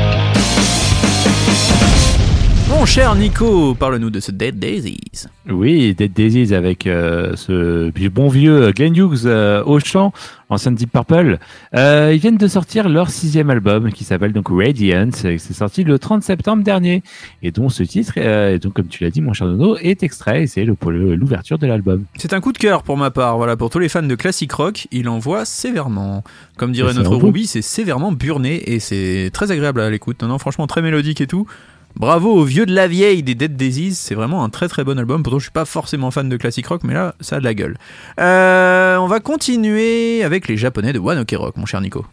Mon 2.78 2.86
cher 2.86 3.16
Nico, 3.16 3.74
parle-nous 3.74 4.08
de 4.08 4.20
ce 4.20 4.30
Dead 4.30 4.56
Daisies. 4.56 5.26
Oui, 5.50 5.96
Dead 5.96 6.12
Daisies 6.12 6.54
avec 6.54 6.86
euh, 6.86 7.34
ce 7.34 7.90
bon 8.08 8.28
vieux 8.28 8.70
Glenn 8.70 8.94
Hughes 8.94 9.26
euh, 9.26 9.64
au 9.64 9.80
chant, 9.80 10.12
ancien 10.48 10.70
Deep 10.70 10.92
Purple. 10.92 11.38
Euh, 11.74 12.12
ils 12.14 12.20
viennent 12.20 12.36
de 12.36 12.46
sortir 12.46 12.88
leur 12.88 13.10
sixième 13.10 13.50
album 13.50 13.90
qui 13.90 14.04
s'appelle 14.04 14.32
donc 14.32 14.46
Radiant. 14.48 15.10
et 15.24 15.38
C'est 15.38 15.54
sorti 15.54 15.82
le 15.82 15.98
30 15.98 16.22
septembre 16.22 16.62
dernier 16.62 17.02
et 17.42 17.50
dont 17.50 17.68
ce 17.68 17.82
titre, 17.82 18.16
et 18.16 18.60
donc 18.60 18.74
comme 18.74 18.86
tu 18.86 19.02
l'as 19.02 19.10
dit, 19.10 19.22
mon 19.22 19.32
cher 19.32 19.48
Nono, 19.48 19.76
est 19.78 20.04
extrait 20.04 20.44
et 20.44 20.46
c'est 20.46 20.64
l'ouverture 20.64 21.58
de 21.58 21.66
l'album. 21.66 22.04
C'est 22.16 22.32
un 22.32 22.40
coup 22.40 22.52
de 22.52 22.58
cœur 22.58 22.84
pour 22.84 22.96
ma 22.96 23.10
part. 23.10 23.38
Voilà, 23.38 23.56
pour 23.56 23.70
tous 23.70 23.80
les 23.80 23.88
fans 23.88 24.04
de 24.04 24.14
classic 24.14 24.52
rock, 24.52 24.86
il 24.92 25.08
envoie 25.08 25.44
sévèrement. 25.44 26.22
Comme 26.56 26.70
dirait 26.70 26.94
notre. 26.94 27.16
Ruby, 27.16 27.48
c'est 27.48 27.60
sévèrement 27.60 28.12
burné 28.12 28.72
et 28.72 28.78
c'est 28.78 29.30
très 29.32 29.50
agréable 29.50 29.80
à 29.80 29.90
l'écoute. 29.90 30.22
Non, 30.22 30.28
non, 30.28 30.38
franchement, 30.38 30.68
très 30.68 30.80
mélodique 30.80 31.20
et 31.20 31.26
tout. 31.26 31.48
Bravo 31.96 32.32
aux 32.32 32.44
vieux 32.44 32.64
de 32.64 32.74
la 32.74 32.86
vieille 32.86 33.22
des 33.22 33.34
Dead 33.34 33.56
Daisies, 33.56 33.94
c'est 33.94 34.14
vraiment 34.14 34.44
un 34.44 34.50
très 34.50 34.68
très 34.68 34.84
bon 34.84 34.98
album. 34.98 35.22
Pourtant, 35.22 35.38
je 35.38 35.44
suis 35.44 35.52
pas 35.52 35.64
forcément 35.64 36.10
fan 36.10 36.28
de 36.28 36.36
classic 36.36 36.66
rock, 36.66 36.82
mais 36.84 36.94
là, 36.94 37.14
ça 37.20 37.36
a 37.36 37.38
de 37.40 37.44
la 37.44 37.54
gueule. 37.54 37.76
Euh, 38.20 38.96
on 38.98 39.06
va 39.06 39.18
continuer 39.20 40.22
avec 40.22 40.46
les 40.46 40.56
japonais 40.56 40.92
de 40.92 41.00
One 41.00 41.18
Ok 41.18 41.34
Rock, 41.36 41.56
mon 41.56 41.66
cher 41.66 41.80
Nico. 41.80 42.06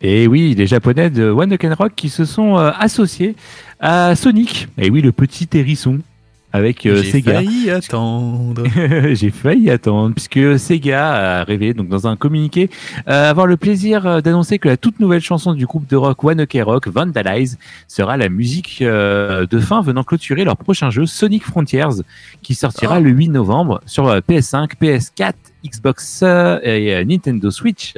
Et 0.00 0.26
oui, 0.26 0.54
les 0.54 0.66
japonais 0.66 1.10
de 1.10 1.24
One 1.24 1.52
Ok 1.54 1.66
Rock 1.76 1.92
qui 1.96 2.08
se 2.08 2.24
sont 2.24 2.58
euh, 2.58 2.70
associés 2.78 3.34
à 3.80 4.14
Sonic. 4.14 4.68
Et 4.78 4.90
oui, 4.90 5.02
le 5.02 5.10
petit 5.12 5.48
hérisson 5.54 5.98
avec 6.52 6.84
euh, 6.86 7.02
J'ai 7.02 7.10
Sega. 7.12 7.34
failli 7.34 7.70
attendre. 7.70 8.64
J'ai 9.12 9.30
failli 9.30 9.70
attendre 9.70 10.14
puisque 10.14 10.58
Sega 10.58 11.40
a 11.40 11.44
révélé 11.44 11.74
donc 11.74 11.88
dans 11.88 12.06
un 12.06 12.16
communiqué 12.16 12.68
euh, 13.08 13.30
avoir 13.30 13.46
le 13.46 13.56
plaisir 13.56 14.06
euh, 14.06 14.20
d'annoncer 14.20 14.58
que 14.58 14.68
la 14.68 14.76
toute 14.76 15.00
nouvelle 15.00 15.20
chanson 15.22 15.54
du 15.54 15.66
groupe 15.66 15.88
de 15.88 15.96
rock 15.96 16.22
One 16.24 16.42
Ok 16.42 16.56
Rock 16.62 16.88
Vandalize 16.88 17.58
sera 17.88 18.16
la 18.16 18.28
musique 18.28 18.78
euh, 18.82 19.46
de 19.46 19.58
fin 19.58 19.80
venant 19.82 20.04
clôturer 20.04 20.44
leur 20.44 20.56
prochain 20.56 20.90
jeu 20.90 21.06
Sonic 21.06 21.44
Frontiers 21.44 22.02
qui 22.42 22.54
sortira 22.54 22.98
Oh. 22.98 23.02
le 23.02 23.10
8 23.10 23.28
novembre 23.28 23.80
sur 23.86 24.08
euh, 24.08 24.20
PS5, 24.20 24.72
PS4, 24.80 25.32
Xbox 25.64 26.22
et 26.62 27.04
Nintendo 27.04 27.50
Switch. 27.50 27.94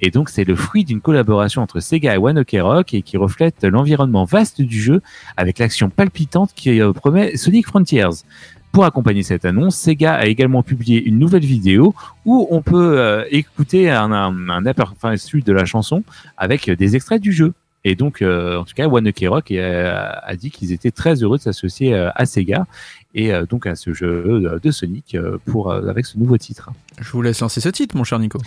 Et 0.00 0.10
donc 0.10 0.28
c'est 0.28 0.44
le 0.44 0.56
fruit 0.56 0.84
d'une 0.84 1.00
collaboration 1.00 1.62
entre 1.62 1.80
Sega 1.80 2.14
et 2.14 2.18
One 2.18 2.38
Ok 2.38 2.56
Rock 2.60 2.94
et 2.94 3.02
qui 3.02 3.16
reflète 3.16 3.64
l'environnement 3.64 4.24
vaste 4.24 4.60
du 4.60 4.80
jeu 4.80 5.00
avec 5.36 5.58
l'action 5.58 5.88
palpitante 5.88 6.52
qui 6.54 6.80
euh, 6.80 6.92
promet 6.92 7.36
Sonic 7.36 7.66
Frontiers. 7.66 8.24
Pour 8.72 8.84
accompagner 8.84 9.22
cette 9.22 9.46
annonce, 9.46 9.76
Sega 9.76 10.14
a 10.14 10.26
également 10.26 10.62
publié 10.62 11.02
une 11.02 11.18
nouvelle 11.18 11.44
vidéo 11.44 11.94
où 12.26 12.46
on 12.50 12.60
peut 12.60 12.98
euh, 12.98 13.24
écouter 13.30 13.90
un, 13.90 14.12
un, 14.12 14.50
un 14.50 14.66
aperçu 14.66 15.40
de 15.40 15.52
la 15.52 15.64
chanson 15.64 16.02
avec 16.36 16.70
des 16.70 16.94
extraits 16.94 17.22
du 17.22 17.32
jeu. 17.32 17.54
Et 17.84 17.94
donc, 17.94 18.20
euh, 18.20 18.58
en 18.58 18.64
tout 18.64 18.74
cas, 18.74 18.86
One 18.88 19.08
Ok 19.08 19.24
Rock 19.28 19.50
a 19.52 20.36
dit 20.36 20.50
qu'ils 20.50 20.72
étaient 20.72 20.90
très 20.90 21.22
heureux 21.22 21.38
de 21.38 21.42
s'associer 21.42 21.94
à 21.94 22.26
Sega 22.26 22.66
et 23.14 23.30
donc 23.48 23.66
à 23.66 23.76
ce 23.76 23.94
jeu 23.94 24.58
de 24.60 24.70
Sonic 24.72 25.16
pour 25.46 25.72
avec 25.72 26.04
ce 26.04 26.18
nouveau 26.18 26.36
titre. 26.36 26.70
Je 27.00 27.10
vous 27.12 27.22
laisse 27.22 27.40
lancer 27.40 27.60
ce 27.60 27.68
titre, 27.68 27.96
mon 27.96 28.02
cher 28.04 28.18
Nico. 28.18 28.40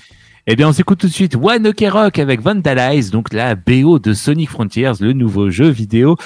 Eh 0.51 0.55
bien, 0.55 0.67
on 0.67 0.73
s'écoute 0.73 0.97
tout 0.97 1.05
de 1.05 1.13
suite 1.13 1.35
One 1.35 1.67
Ok 1.67 1.85
Rock 1.87 2.17
avec 2.17 2.41
Vandalize, 2.41 3.11
donc 3.11 3.33
la 3.33 3.53
BO 3.53 3.99
de 3.99 4.13
Sonic 4.13 4.49
Frontiers, 4.49 4.93
le 4.99 5.13
nouveau 5.13 5.51
jeu 5.51 5.69
vidéo 5.69 6.17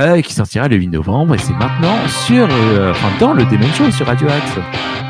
euh, 0.00 0.22
qui 0.22 0.32
sortira 0.32 0.66
le 0.66 0.76
8 0.76 0.88
novembre. 0.88 1.34
Et 1.34 1.38
c'est 1.38 1.52
maintenant 1.52 1.94
sur, 2.08 2.48
euh, 2.50 2.92
enfin, 2.92 3.08
dans 3.20 3.34
le 3.34 3.44
Demon 3.44 3.70
Show 3.74 3.90
sur 3.90 4.06
Radio 4.06 4.28
Axe. 4.28 5.05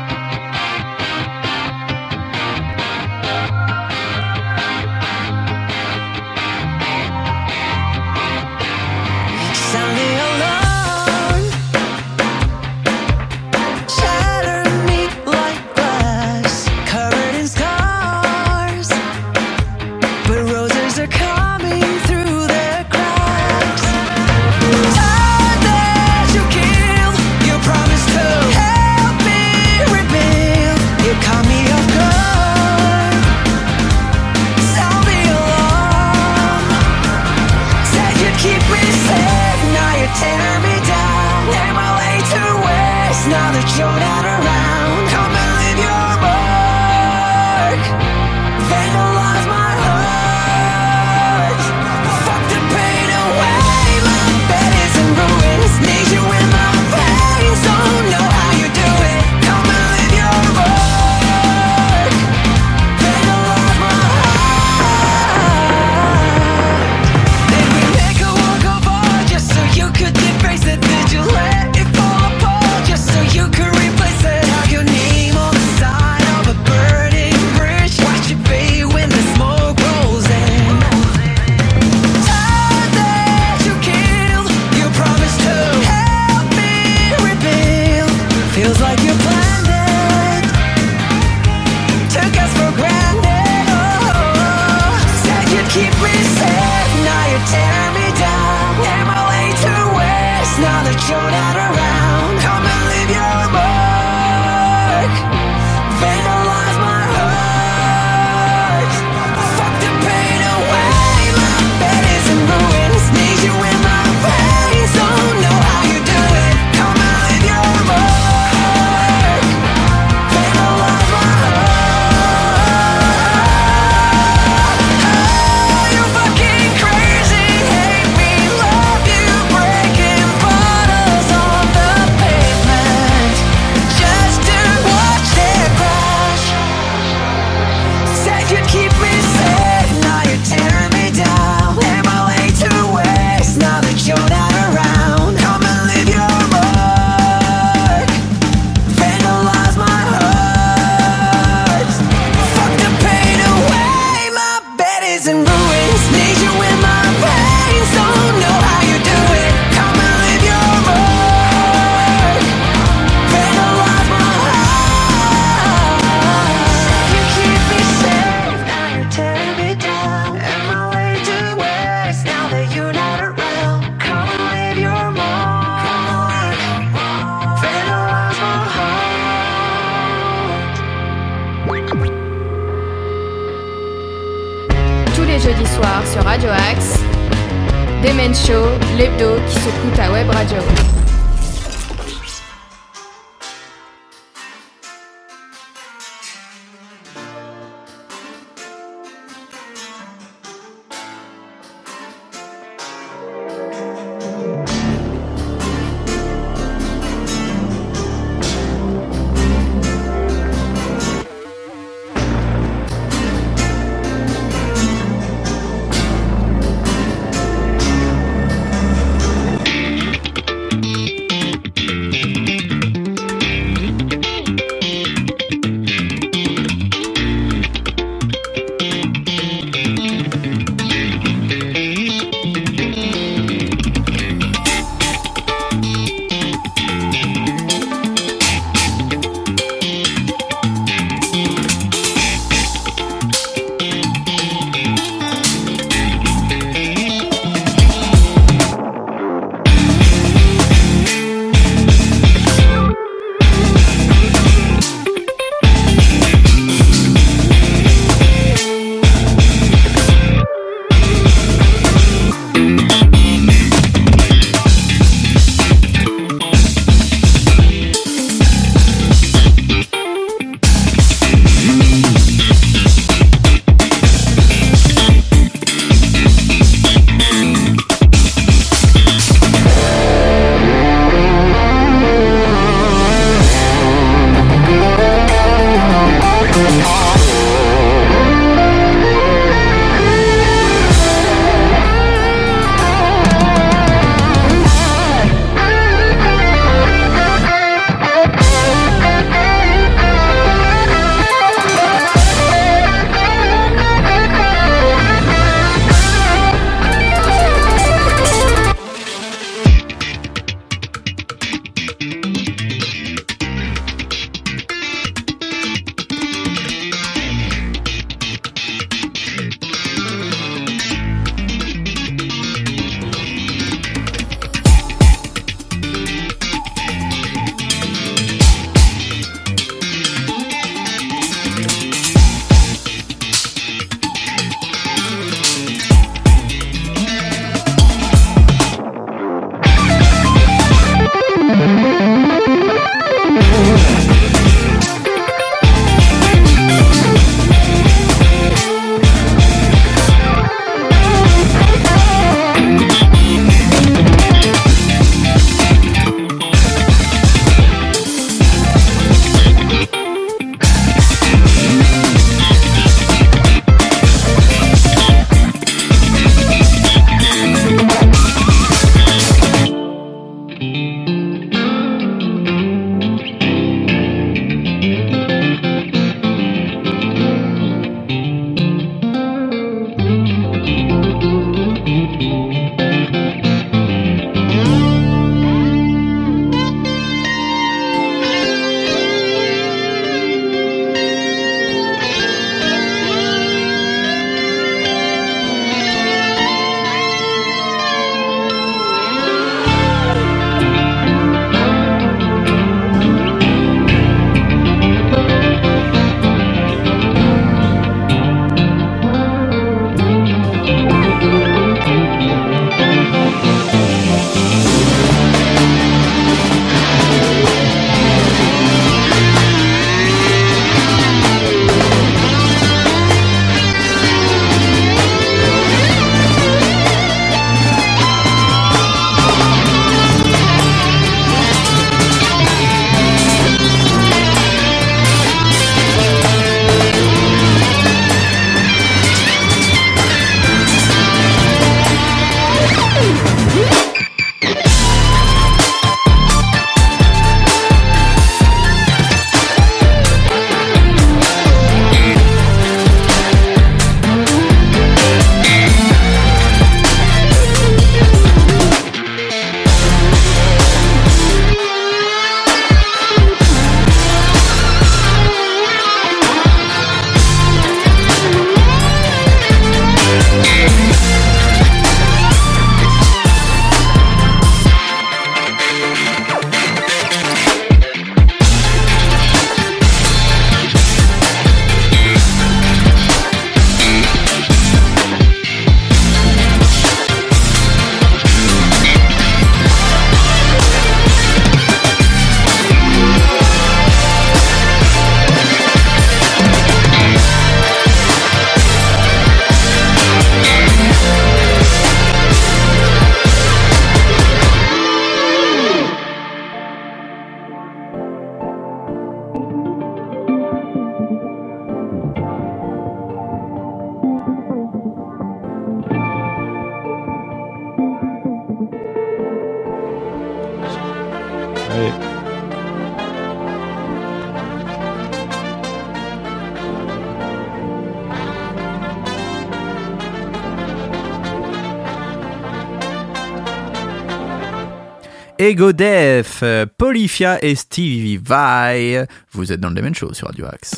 Ego 535.47 535.71
Def, 535.71 536.41
euh, 536.43 536.65
Polyphia 536.77 537.41
et 537.41 537.55
Stevie 537.55 538.17
Vai. 538.17 539.07
Vous 539.31 539.53
êtes 539.53 539.61
dans 539.61 539.69
le 539.69 539.75
Demen 539.75 539.95
Show 539.95 540.13
sur 540.13 540.27
Radio 540.27 540.45
Axe. 540.45 540.75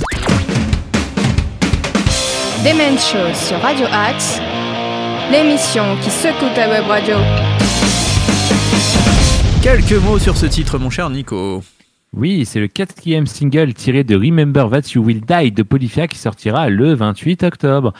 Demen 2.64 2.96
Show 3.00 3.34
sur 3.34 3.60
Radio 3.62 3.88
Axe, 3.92 4.40
l'émission 5.32 5.98
qui 6.04 6.12
secoue 6.12 6.54
ta 6.54 6.70
web 6.70 6.86
radio. 6.88 7.16
Quelques 9.64 9.94
mots 10.04 10.20
sur 10.20 10.38
ce 10.38 10.46
titre, 10.46 10.78
mon 10.78 10.92
cher 10.92 11.10
Nico. 11.10 11.64
Oui, 12.12 12.44
c'est 12.46 12.60
le 12.60 12.68
quatrième 12.68 13.28
single 13.28 13.74
tiré 13.76 14.04
de 14.04 14.16
Remember 14.16 14.68
That 14.72 14.90
You 14.96 15.04
Will 15.04 15.22
Die 15.22 15.52
de 15.52 15.62
Polyphia 15.62 16.08
qui 16.08 16.18
sortira 16.18 16.68
le 16.68 16.94
28 16.96 17.44
octobre. 17.44 17.94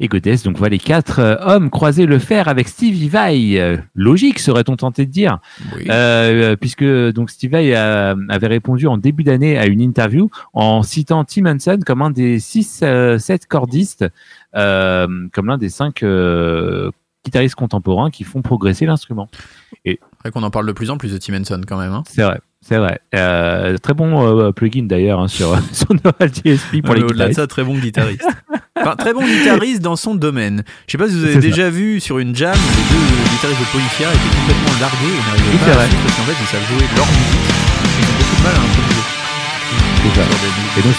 Et 0.00 0.08
Goddess 0.08 0.42
donc 0.42 0.58
voit 0.58 0.68
les 0.68 0.78
quatre 0.78 1.18
euh, 1.18 1.36
hommes 1.40 1.70
croiser 1.70 2.04
le 2.04 2.18
fer 2.18 2.48
avec 2.48 2.68
Stevie 2.68 3.08
Vai. 3.08 3.58
Euh, 3.58 3.78
logique, 3.94 4.38
serait-on 4.38 4.76
tenté 4.76 5.06
de 5.06 5.10
dire. 5.10 5.38
Oui. 5.76 5.86
Euh, 5.88 6.56
puisque 6.56 6.84
donc 6.84 7.30
Steve 7.30 7.52
Vai 7.52 7.74
a- 7.74 8.14
avait 8.28 8.48
répondu 8.48 8.86
en 8.86 8.98
début 8.98 9.24
d'année 9.24 9.56
à 9.56 9.64
une 9.66 9.80
interview 9.80 10.28
en 10.52 10.82
citant 10.82 11.24
Tim 11.24 11.46
Henson 11.46 11.78
comme 11.86 12.02
un 12.02 12.10
des 12.10 12.40
6-7 12.40 13.46
cordistes, 13.48 14.04
euh, 14.56 15.06
comme 15.32 15.46
l'un 15.46 15.56
des 15.56 15.70
cinq 15.70 16.02
euh, 16.02 16.90
guitaristes 17.24 17.54
contemporains 17.54 18.10
qui 18.10 18.24
font 18.24 18.42
progresser 18.42 18.84
l'instrument. 18.84 19.28
C'est 19.86 19.98
vrai 20.20 20.30
qu'on 20.30 20.42
en 20.42 20.50
parle 20.50 20.66
de 20.66 20.72
plus 20.72 20.90
en 20.90 20.98
plus 20.98 21.12
de 21.12 21.18
Tim 21.18 21.34
Henson 21.40 21.60
quand 21.66 21.78
même. 21.78 21.92
hein. 21.92 22.02
C'est 22.06 22.22
vrai, 22.22 22.40
c'est 22.66 22.76
vrai. 22.78 22.98
Euh, 23.14 23.76
très 23.78 23.94
bon 23.94 24.26
euh, 24.40 24.52
plugin 24.52 24.84
d'ailleurs 24.86 25.20
hein, 25.20 25.28
sur, 25.28 25.56
sur 25.72 25.88
Neural 25.92 26.30
DSP 26.30 26.80
pour 26.82 26.90
Ouais, 26.90 26.96
les 26.98 27.02
Au-delà 27.04 27.28
de 27.28 27.32
ça, 27.34 27.46
très 27.46 27.62
bon 27.64 27.74
guitariste. 27.78 28.26
Enfin, 28.80 28.96
très 28.96 29.12
bon 29.14 29.24
guitariste 29.24 29.82
dans 29.82 29.96
son 29.96 30.14
domaine. 30.14 30.62
Je 30.86 30.92
sais 30.92 30.98
pas 30.98 31.08
si 31.08 31.14
vous 31.14 31.24
avez 31.24 31.34
C'est 31.34 31.40
ça. 31.40 31.46
déjà 31.46 31.70
vu 31.70 32.00
sur 32.00 32.18
une 32.18 32.34
jam, 32.34 32.52
les 32.54 32.84
deux 32.96 33.30
guitaristes 33.30 33.60
de 33.60 33.66
Polyphia 33.72 34.08
étaient 34.08 34.36
complètement 34.40 34.80
largués 34.80 35.14
et 35.14 35.22
n'arrivaient 35.28 35.52
Oui, 35.52 35.58
pas 35.64 35.72
à 35.72 35.76
parce 35.76 36.16
qu'en 36.16 36.22
fait 36.24 36.36
ils 36.40 36.46
savent 36.48 36.66
jouer 36.68 36.86
leur 36.96 37.06
musique. 37.06 37.48
Ils 38.00 38.04
ont 38.04 38.16
beaucoup 38.18 38.36
de 38.36 38.42
mal 38.42 38.54
à 38.54 38.60
improviser. 38.64 39.04
C'est 40.02 40.14
ça. 40.20 40.24
Et 40.76 40.82
donc, 40.82 40.96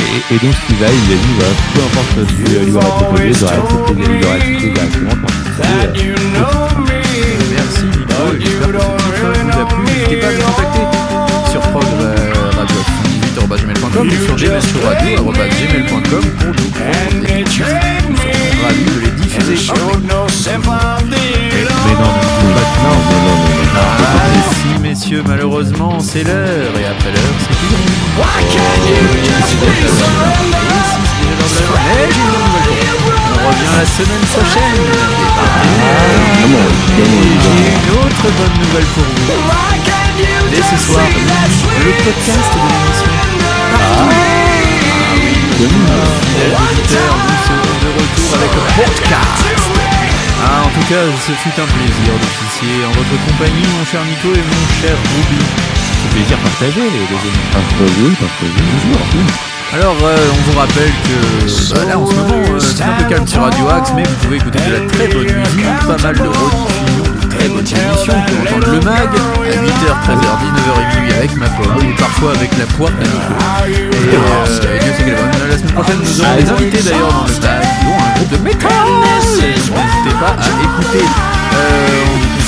et, 0.00 0.34
et 0.34 0.38
donc 0.38 0.54
Steve 0.54 0.76
il 0.80 0.84
a 0.84 0.88
dit, 0.90 1.34
voilà, 1.38 1.54
peu 1.74 1.80
importe 1.82 2.10
ce 2.16 2.34
que 2.34 2.64
lui 2.64 2.72
aurait 2.72 2.84
proposé, 2.86 3.24
il 3.30 4.24
aurait 4.24 4.34
accepté, 4.36 4.70
directement 4.70 5.14
de 5.14 5.20
participer. 5.20 5.68
Merci 8.10 8.42
Nico, 8.42 8.70
et 8.70 8.80
j'espère 8.80 9.08
que 9.08 9.18
ce 9.18 9.26
titre 9.26 9.42
vous 9.44 9.60
a 9.60 9.66
plu. 9.66 9.84
N'hésitez 9.84 10.16
pas 10.16 10.28
à 10.28 10.32
nous 10.32 10.42
contacter 10.42 10.84
sur 11.50 11.60
prog 11.60 11.84
radio 12.56 12.76
78.gmail.com 13.46 14.08
ou 14.08 14.18
sur 14.24 14.36
gmail.com 14.36 16.24
pour 16.38 16.48
nous 16.48 16.70
rendre 16.78 17.20
des 17.26 17.44
titres. 17.44 17.66
Nous 18.08 18.16
serons 18.16 18.62
ravis 18.64 18.84
de 18.84 19.00
les 19.00 19.10
diffuser. 19.10 19.56
Mais 21.12 21.94
non, 21.94 22.00
non, 22.00 22.16
non, 22.42 22.66
non, 22.82 22.98
non, 22.98 23.24
non, 23.24 23.36
non. 23.74 23.90
Si 24.52 24.78
messieurs, 24.80 25.22
malheureusement 25.26 26.00
c'est 26.00 26.24
l'heure 26.24 26.72
et 26.78 26.84
après 26.86 27.10
l'heure 27.12 27.36
c'est 27.40 27.99
On 33.32 33.48
revient 33.48 33.74
la 33.78 33.86
semaine 33.86 34.26
prochaine. 34.34 34.82
Et 36.98 37.04
j'ai 37.04 37.70
une 37.70 37.90
autre 37.98 38.26
bonne 38.36 38.56
nouvelle 38.58 38.88
pour 38.94 39.04
vous. 39.04 39.30
Dès 40.50 40.62
ce 40.62 40.76
soir, 40.84 41.06
le 41.06 41.92
podcast 42.04 42.50
de 42.52 42.60
l'émission. 42.60 43.14
Ah 43.72 44.06
oui, 44.08 44.22
fidèles 45.56 46.54
auditeurs, 46.54 47.16
nous 47.26 47.40
serons 47.46 47.78
de 47.80 47.90
retour 48.00 48.30
avec 48.34 48.52
le 48.54 48.62
podcast. 48.82 49.42
Ah, 50.42 50.64
en 50.64 50.70
tout 50.70 50.86
cas, 50.88 51.04
ce 51.26 51.32
fut 51.32 51.56
un 51.60 51.66
plaisir 51.66 52.12
d'officier 52.20 52.74
en 52.86 52.92
votre 52.92 53.16
compagnie, 53.28 53.66
mon 53.78 53.84
cher 53.84 54.02
Nico 54.04 54.28
et 54.34 54.42
mon 54.42 54.64
cher 54.80 54.96
Ruby. 55.16 55.79
C'est 56.00 56.10
plaisir 56.14 56.38
partagé, 56.38 56.80
les, 56.80 56.88
les 56.90 57.20
amis. 57.20 57.44
Partagez, 57.52 58.16
partagez, 58.20 58.64
toujours. 58.72 59.50
Alors, 59.72 59.94
euh, 60.02 60.16
on 60.32 60.50
vous 60.50 60.58
rappelle 60.58 60.90
que 61.06 61.74
bah, 61.74 61.84
là, 61.86 61.98
en 61.98 62.04
ce 62.04 62.14
moment, 62.14 62.42
euh, 62.50 62.58
c'est 62.58 62.82
un 62.82 62.92
peu 62.98 63.04
calme 63.04 63.26
sur 63.28 63.40
Radio 63.40 63.68
Axe, 63.68 63.92
mais 63.94 64.02
vous 64.02 64.14
pouvez 64.24 64.36
écouter 64.38 64.58
de 64.66 64.72
la 64.72 64.80
très 64.90 65.06
bonne 65.06 65.30
musique, 65.30 65.86
pas 65.86 65.96
mal 66.02 66.16
de 66.16 66.26
rediffusions, 66.26 67.04
de 67.22 67.28
très 67.28 67.48
bonnes 67.48 67.66
émissions 67.66 68.18
pour 68.26 68.56
entendre 68.56 68.72
le 68.72 68.80
mag 68.80 69.10
à 69.14 69.54
8h, 69.62 69.92
13h, 70.10 70.26
19h 70.42 70.72
et 70.74 70.96
minuit 70.96 71.12
avec 71.12 71.36
ma 71.36 71.48
pomme, 71.50 71.76
ou 71.76 71.96
parfois 71.96 72.32
avec 72.34 72.50
la 72.58 72.66
poire 72.66 72.90
de 72.90 73.04
Nico. 73.04 73.32
Et, 73.68 74.16
euh, 74.16 74.78
Dieu 74.80 74.92
sait 74.96 75.04
qu'elle. 75.04 75.48
La 75.48 75.56
semaine 75.56 75.72
prochaine, 75.72 75.98
nous 76.02 76.20
aurons 76.20 76.36
des 76.36 76.50
invités 76.50 76.82
d'ailleurs 76.82 77.12
dans 77.12 77.26
le 77.26 77.34
mag, 77.40 77.62
dont 77.84 77.94
un 77.94 78.12
groupe 78.16 78.30
de 78.30 78.36
métal. 78.38 78.70
N'hésitez 79.38 80.16
pas 80.18 80.34
à 80.34 80.48
écouter. 80.64 81.04
Euh, 81.54 82.06
on 82.10 82.29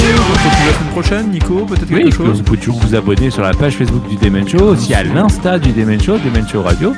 retrouve 0.00 0.66
la 0.66 0.72
semaine 0.74 0.90
prochaine. 0.92 1.30
Nico, 1.30 1.54
peut-être 1.66 1.86
Oui, 1.90 2.02
quelque 2.04 2.10
que 2.10 2.24
chose 2.24 2.38
vous 2.38 2.42
pouvez 2.44 2.58
toujours 2.58 2.80
vous 2.80 2.94
abonner 2.94 3.30
sur 3.30 3.42
la 3.42 3.52
page 3.52 3.74
Facebook 3.76 4.08
du 4.08 4.16
Demen 4.16 4.48
Show, 4.48 4.58
aussi 4.70 4.94
à 4.94 5.02
l'Insta 5.02 5.58
du 5.58 5.72
Demen 5.72 6.00
Show, 6.00 6.18
Demen 6.18 6.46
Show 6.48 6.62
Radio. 6.62 6.94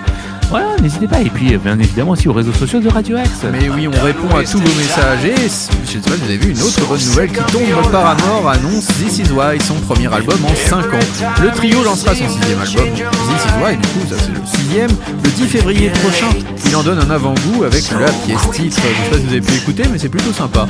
Voilà, 0.50 0.73
n'hésitez 0.84 1.08
pas. 1.08 1.20
Et 1.20 1.30
puis, 1.30 1.54
euh, 1.54 1.58
bien 1.58 1.78
évidemment, 1.78 2.12
aussi 2.12 2.28
aux 2.28 2.32
réseaux 2.32 2.52
sociaux 2.52 2.78
de 2.80 2.88
Radio 2.88 3.16
Axe. 3.16 3.30
Mais 3.50 3.68
oui, 3.74 3.88
on 3.88 4.04
répond 4.04 4.28
à 4.36 4.44
tous 4.44 4.58
vos 4.58 4.78
messages 4.78 5.24
et 5.24 5.34
je 5.36 5.48
sais 5.48 5.98
pas 5.98 6.10
si 6.14 6.18
vous 6.18 6.24
avez 6.24 6.36
vu 6.36 6.50
une 6.52 6.60
autre 6.62 6.86
bonne 6.86 7.00
nouvelle 7.04 7.28
qui 7.30 7.52
tombe. 7.52 7.90
Paramore 7.90 8.50
annonce 8.50 8.86
This 8.86 9.18
Is 9.18 9.32
Why, 9.32 9.58
son 9.66 9.74
premier 9.74 10.12
album 10.12 10.38
en 10.44 10.54
5 10.68 10.76
ans. 10.94 10.98
Le 11.42 11.50
trio 11.50 11.82
lancera 11.82 12.14
son 12.14 12.28
sixième 12.28 12.60
album, 12.60 12.84
This 12.94 13.44
Is 13.46 13.64
Why, 13.64 13.76
du 13.76 13.88
coup 13.88 14.06
ça 14.10 14.16
c'est 14.20 14.32
le 14.32 14.40
sixième, 14.46 14.90
le 15.22 15.30
10 15.30 15.46
février 15.46 15.90
prochain. 15.90 16.26
Il 16.66 16.76
en 16.76 16.82
donne 16.82 16.98
un 16.98 17.10
avant-goût 17.10 17.64
avec 17.64 17.84
la 17.92 18.06
pièce 18.26 18.50
titre. 18.52 18.76
Je 18.76 19.04
sais 19.04 19.10
pas 19.10 19.16
si 19.16 19.22
vous 19.22 19.28
avez 19.32 19.40
pu 19.40 19.54
écouter, 19.54 19.82
mais 19.90 19.98
c'est 19.98 20.08
plutôt 20.08 20.32
sympa. 20.32 20.66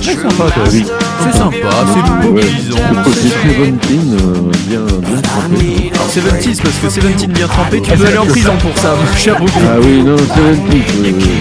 C'est 0.00 0.14
sympa, 0.14 0.44
toi. 0.54 0.62
Oui. 0.72 0.84
C'est 1.22 1.38
sympa, 1.38 1.56
c'est 1.60 2.24
Ouais. 2.26 2.30
mobilisant. 2.30 2.76
Le 2.90 3.04
côté 3.04 3.20
Seventeen, 3.28 4.16
euh, 4.20 4.50
bien, 4.68 4.80
bien 4.80 5.20
trempé. 5.20 5.90
Alors 5.94 6.10
70 6.10 6.60
parce 6.60 6.74
que 6.76 6.86
17 7.06 7.32
bien 7.32 7.46
trempé, 7.48 7.80
tu 7.82 7.90
peux 7.92 8.06
aller 8.06 8.18
en 8.18 8.26
prison 8.26 8.52
pour 8.60 8.76
ça, 8.78 8.94
mon 8.94 9.16
cher 9.16 9.36
Ah 9.46 9.78
oui, 9.82 10.02
non, 10.02 10.16
Seventeen. 10.16 10.82
oui, 11.02 11.14
oui. 11.16 11.40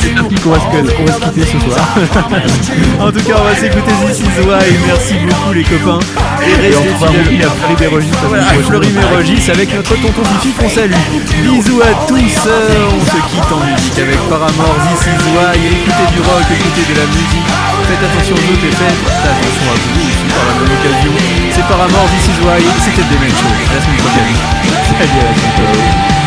C'est 0.00 0.14
parti 0.14 0.34
qu'on 0.42 0.50
va, 0.50 0.58
qu'on 0.58 1.04
va 1.04 1.12
se 1.12 1.20
quitter 1.20 1.44
ce 1.44 1.58
soir. 1.60 1.86
En 3.00 3.10
tout 3.12 3.20
cas, 3.24 3.36
on 3.40 3.44
va 3.44 3.54
s'écouter 3.56 3.92
This 4.06 4.20
Is 4.20 4.40
Why. 4.44 4.68
Merci 4.86 5.14
beaucoup 5.26 5.52
les 5.52 5.64
copains. 5.64 5.98
Et 6.40 6.56
restez 6.56 6.88
on 6.94 6.98
va 7.04 7.08
fidèles. 7.12 7.44
à 7.46 7.50
Fleury 7.50 7.76
Bérogis. 7.78 8.10
Voilà, 8.28 8.44
à 8.44 8.54
Fleury-Mérogis 8.64 9.50
avec 9.50 9.74
notre 9.74 9.94
tonton 9.96 10.24
Fifi 10.24 10.52
qu'on 10.56 10.68
salue. 10.68 10.92
Bisous 11.44 11.80
à 11.80 11.92
tous, 12.08 12.36
euh, 12.46 12.96
on 12.96 13.00
se 13.04 13.18
quitte 13.28 13.50
en 13.52 13.60
musique 13.64 13.98
avec 14.00 14.18
Paramore, 14.28 14.76
This 14.88 15.04
Is 15.08 15.20
Why. 15.36 15.56
Écoutez 15.60 16.08
du 16.16 16.20
rock, 16.24 16.46
écoutez 16.48 16.84
de 16.92 16.96
la 17.00 17.06
musique. 17.12 17.48
Faites 17.88 18.02
attention 18.04 18.36
aux 18.36 18.46
autres 18.52 18.66
et 18.68 18.74
faites 18.76 19.00
attention 19.20 19.66
à 19.68 19.76
vous 19.80 20.00
aussi 20.00 20.26
par 20.32 20.44
la 20.48 20.54
même 20.60 20.72
occasion. 20.80 21.12
C'est 21.52 21.66
Paramore, 21.68 22.08
This 22.12 22.24
Is 22.32 22.38
Why. 22.44 22.60
C'était 22.84 23.04
Demen 23.08 23.32
Show. 23.36 23.48
À 23.48 23.74
la 23.74 23.80
semaine 23.84 24.00
prochaine. 24.00 24.36
Salut 24.96 25.20
à 25.20 25.24
la 25.28 25.34
semaine 25.36 25.54
prochaine. 25.60 26.19